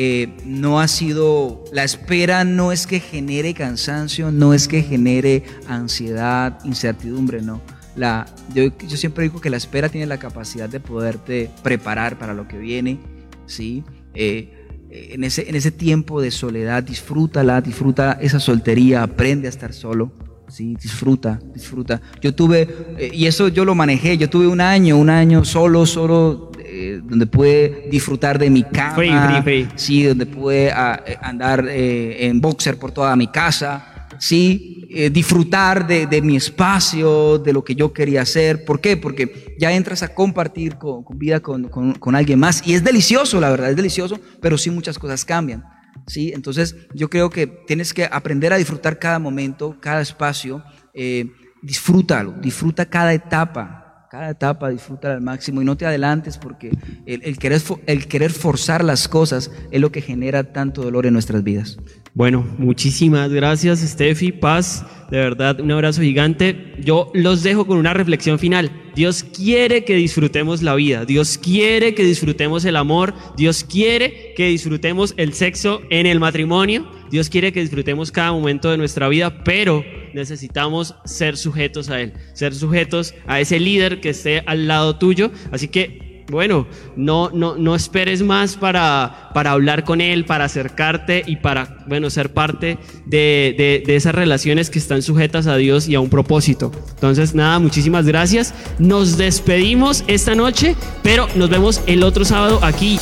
[0.00, 5.42] eh, no ha sido, la espera no es que genere cansancio, no es que genere
[5.66, 7.60] ansiedad, incertidumbre, no.
[7.96, 12.32] La, yo, yo, siempre digo que la espera tiene la capacidad de poderte preparar para
[12.32, 13.00] lo que viene,
[13.46, 13.82] ¿sí?
[14.14, 19.72] Eh, en, ese, en ese tiempo de soledad, disfrútala, disfruta esa soltería, aprende a estar
[19.72, 20.12] solo,
[20.46, 20.76] ¿sí?
[20.80, 22.00] Disfruta, disfruta.
[22.20, 22.68] Yo tuve,
[22.98, 27.00] eh, y eso yo lo manejé, yo tuve un año, un año solo, solo eh,
[27.02, 29.68] donde pude disfrutar de mi cama, free, free, free.
[29.74, 35.88] sí, donde pude a, andar eh, en boxer por toda mi casa, sí, eh, disfrutar
[35.88, 38.64] de, de, mi espacio, de lo que yo quería hacer.
[38.64, 38.96] ¿Por qué?
[38.96, 42.84] Porque ya entras a compartir con, con vida con, con, con, alguien más y es
[42.84, 45.64] delicioso, la verdad, es delicioso, pero sí muchas cosas cambian.
[46.06, 46.32] ¿sí?
[46.32, 50.62] Entonces yo creo que tienes que aprender a disfrutar cada momento, cada espacio,
[50.94, 51.26] eh,
[51.62, 53.77] disfrútalo, disfruta cada etapa,
[54.10, 56.70] cada etapa disfruta al máximo y no te adelantes porque
[57.04, 61.12] el, el, querer, el querer forzar las cosas es lo que genera tanto dolor en
[61.12, 61.78] nuestras vidas.
[62.14, 66.74] Bueno, muchísimas gracias Steffi, Paz, de verdad un abrazo gigante.
[66.78, 68.72] Yo los dejo con una reflexión final.
[68.94, 74.48] Dios quiere que disfrutemos la vida, Dios quiere que disfrutemos el amor, Dios quiere que
[74.48, 79.42] disfrutemos el sexo en el matrimonio Dios quiere que disfrutemos cada momento de nuestra vida,
[79.44, 84.96] pero necesitamos ser sujetos a Él, ser sujetos a ese líder que esté al lado
[84.96, 85.30] tuyo.
[85.50, 91.22] Así que bueno, no, no, no esperes más para, para hablar con Él, para acercarte
[91.26, 95.88] y para, bueno, ser parte de, de, de esas relaciones que están sujetas a Dios
[95.88, 96.70] y a un propósito.
[96.90, 98.54] Entonces, nada, muchísimas gracias.
[98.78, 102.98] Nos despedimos esta noche, pero nos vemos el otro sábado aquí